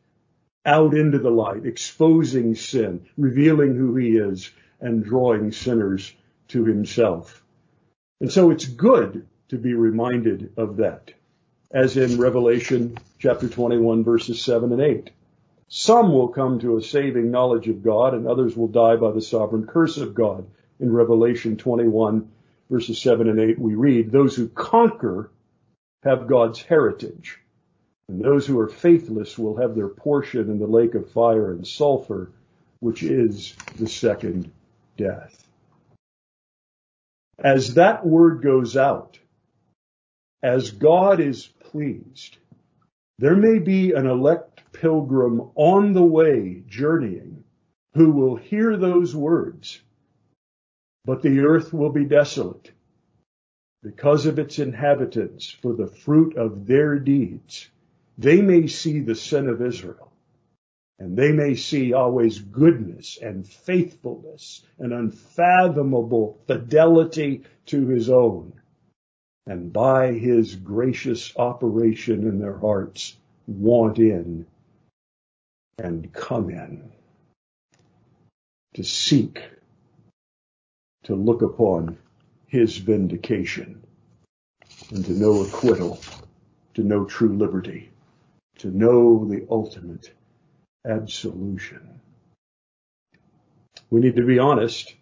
[0.66, 4.51] out into the light, exposing sin, revealing who he is,
[4.83, 6.12] and drawing sinners
[6.49, 7.43] to himself.
[8.20, 11.14] And so it's good to be reminded of that,
[11.71, 15.11] as in Revelation chapter 21 verses 7 and 8.
[15.69, 19.21] Some will come to a saving knowledge of God and others will die by the
[19.21, 20.47] sovereign curse of God.
[20.79, 22.29] In Revelation 21
[22.71, 25.31] verses 7 and 8, we read, Those who conquer
[26.05, 27.41] have God's heritage,
[28.09, 31.67] and those who are faithless will have their portion in the lake of fire and
[31.67, 32.31] sulfur,
[32.81, 34.53] which is the second
[34.97, 35.43] death.
[37.39, 39.19] As that word goes out,
[40.43, 42.37] as God is pleased,
[43.18, 47.45] there may be an elect pilgrim on the way journeying
[47.95, 49.80] who will hear those words
[51.07, 52.72] but the earth will be desolate
[53.82, 57.68] because of its inhabitants for the fruit of their deeds.
[58.18, 60.11] They may see the sin of Israel
[60.99, 68.53] and they may see always goodness and faithfulness and unfathomable fidelity to his own.
[69.47, 73.17] And by his gracious operation in their hearts,
[73.47, 74.47] want in
[75.79, 76.91] and come in
[78.75, 79.43] to seek
[81.05, 81.97] to look upon
[82.49, 83.83] his vindication
[84.91, 86.01] and to know acquittal,
[86.75, 87.91] to know true liberty,
[88.59, 90.13] to know the ultimate
[90.85, 92.01] absolution.
[93.91, 94.95] We need to be honest,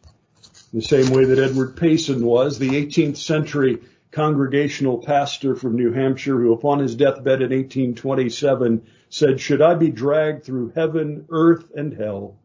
[0.73, 3.79] the same way that Edward Payson was, the 18th century
[4.15, 9.91] congregational pastor from New Hampshire who upon his deathbed in 1827 said, should I be
[9.91, 12.37] dragged through heaven, earth, and hell,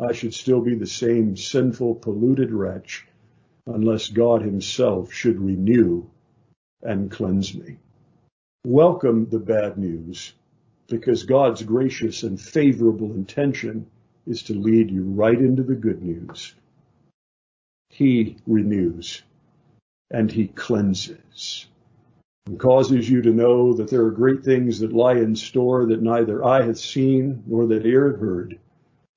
[0.00, 3.06] I should still be the same sinful, polluted wretch
[3.68, 6.06] unless God himself should renew
[6.82, 7.76] and cleanse me.
[8.66, 10.32] Welcome the bad news
[10.88, 13.86] because God's gracious and favorable intention
[14.26, 16.52] is to lead you right into the good news.
[17.90, 19.22] He renews
[20.12, 21.66] and he cleanses
[22.46, 26.02] and causes you to know that there are great things that lie in store that
[26.02, 28.58] neither eye hath seen nor that ear hath heard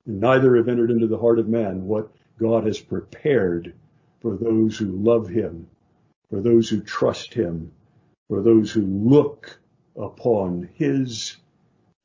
[0.05, 3.73] and neither have entered into the heart of man what God has prepared
[4.21, 5.67] for those who love him,
[6.29, 7.71] for those who trust him,
[8.27, 9.59] for those who look
[9.95, 11.37] upon his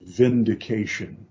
[0.02, 1.26] vindication.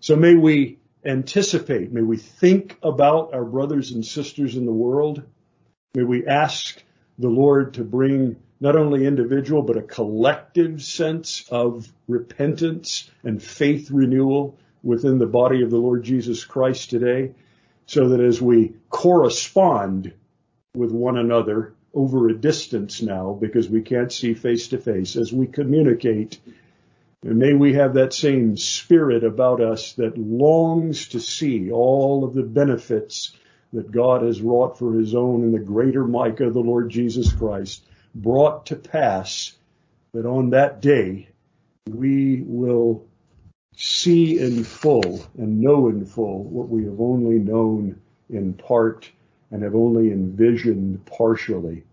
[0.00, 5.22] So may we anticipate, may we think about our brothers and sisters in the world.
[5.96, 6.82] May we ask
[7.18, 13.90] the Lord to bring not only individual, but a collective sense of repentance and faith
[13.90, 17.32] renewal within the body of the Lord Jesus Christ today,
[17.86, 20.12] so that as we correspond
[20.74, 25.32] with one another over a distance now, because we can't see face to face, as
[25.32, 26.38] we communicate,
[27.22, 32.42] may we have that same spirit about us that longs to see all of the
[32.42, 33.32] benefits
[33.72, 37.82] that God has wrought for his own in the greater Micah, the Lord Jesus Christ,
[38.14, 39.52] brought to pass
[40.12, 41.28] that on that day
[41.88, 43.04] we will
[43.76, 48.00] see in full and know in full what we have only known
[48.30, 49.10] in part
[49.50, 51.84] and have only envisioned partially.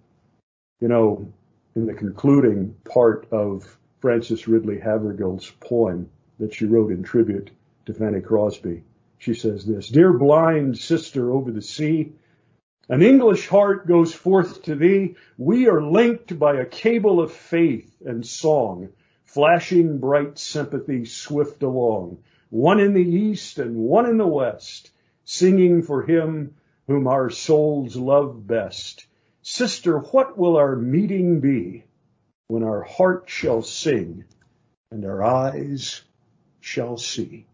[0.80, 1.32] You know,
[1.76, 6.10] in the concluding part of Frances Ridley Havergal's poem
[6.40, 7.52] that she wrote in tribute
[7.86, 8.84] to Fanny Crosby,
[9.24, 12.12] she says this, Dear blind sister over the sea,
[12.90, 15.16] an English heart goes forth to thee.
[15.38, 18.90] We are linked by a cable of faith and song
[19.24, 22.18] flashing bright sympathy swift along,
[22.50, 24.92] one in the east and one in the west,
[25.24, 26.56] singing for him
[26.88, 29.08] whom our souls love best.
[29.42, 31.86] Sister, what will our meeting be
[32.50, 34.26] when our heart shall sing
[34.92, 36.02] and our eyes
[36.60, 37.48] shall see?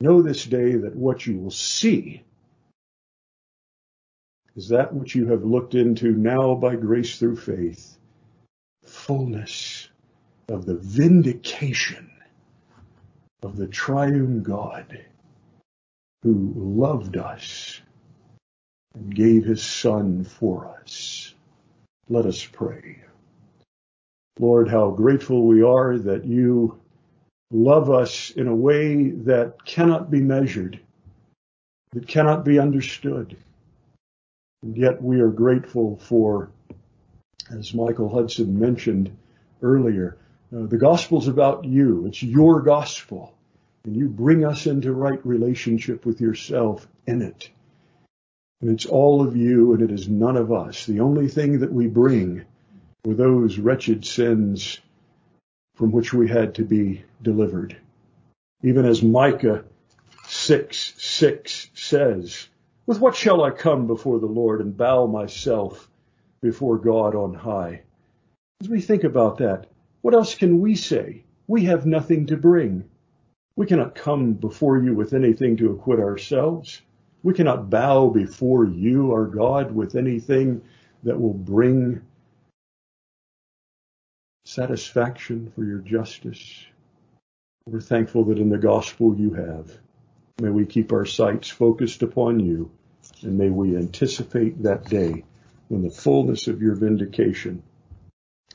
[0.00, 2.22] Know this day that what you will see
[4.54, 7.98] is that which you have looked into now by grace through faith,
[8.84, 9.88] fullness
[10.48, 12.10] of the vindication
[13.42, 15.04] of the triune God
[16.22, 17.80] who loved us
[18.94, 21.34] and gave his son for us.
[22.08, 23.02] Let us pray.
[24.38, 26.80] Lord, how grateful we are that you
[27.50, 30.80] love us in a way that cannot be measured,
[31.92, 33.36] that cannot be understood.
[34.62, 36.50] And yet we are grateful for,
[37.50, 39.16] as Michael Hudson mentioned
[39.62, 40.16] earlier,
[40.54, 42.06] uh, the gospel's about you.
[42.06, 43.32] It's your gospel.
[43.84, 47.50] And you bring us into right relationship with yourself in it.
[48.60, 50.86] And it's all of you and it is none of us.
[50.86, 52.44] The only thing that we bring
[53.04, 54.80] were those wretched sins
[55.76, 57.76] from which we had to be delivered.
[58.62, 59.64] Even as Micah
[60.26, 62.48] 6, 6 says,
[62.86, 65.88] with what shall I come before the Lord and bow myself
[66.40, 67.82] before God on high?
[68.60, 69.66] As we think about that,
[70.00, 71.24] what else can we say?
[71.46, 72.84] We have nothing to bring.
[73.56, 76.80] We cannot come before you with anything to acquit ourselves.
[77.22, 80.62] We cannot bow before you, our God, with anything
[81.02, 82.00] that will bring
[84.46, 86.64] satisfaction for your justice.
[87.66, 89.70] We're thankful that in the gospel you have.
[90.40, 92.70] May we keep our sights focused upon you,
[93.22, 95.24] and may we anticipate that day
[95.68, 97.64] when the fullness of your vindication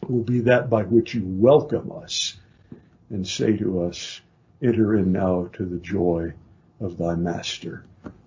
[0.08, 2.38] will be that by which you welcome us
[3.10, 4.22] and say to us,
[4.62, 6.34] enter in now to the joy
[6.80, 7.84] of thy master.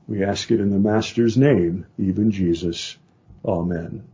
[0.06, 2.98] We ask it in the Master's name, even Jesus.
[3.42, 4.04] Amen.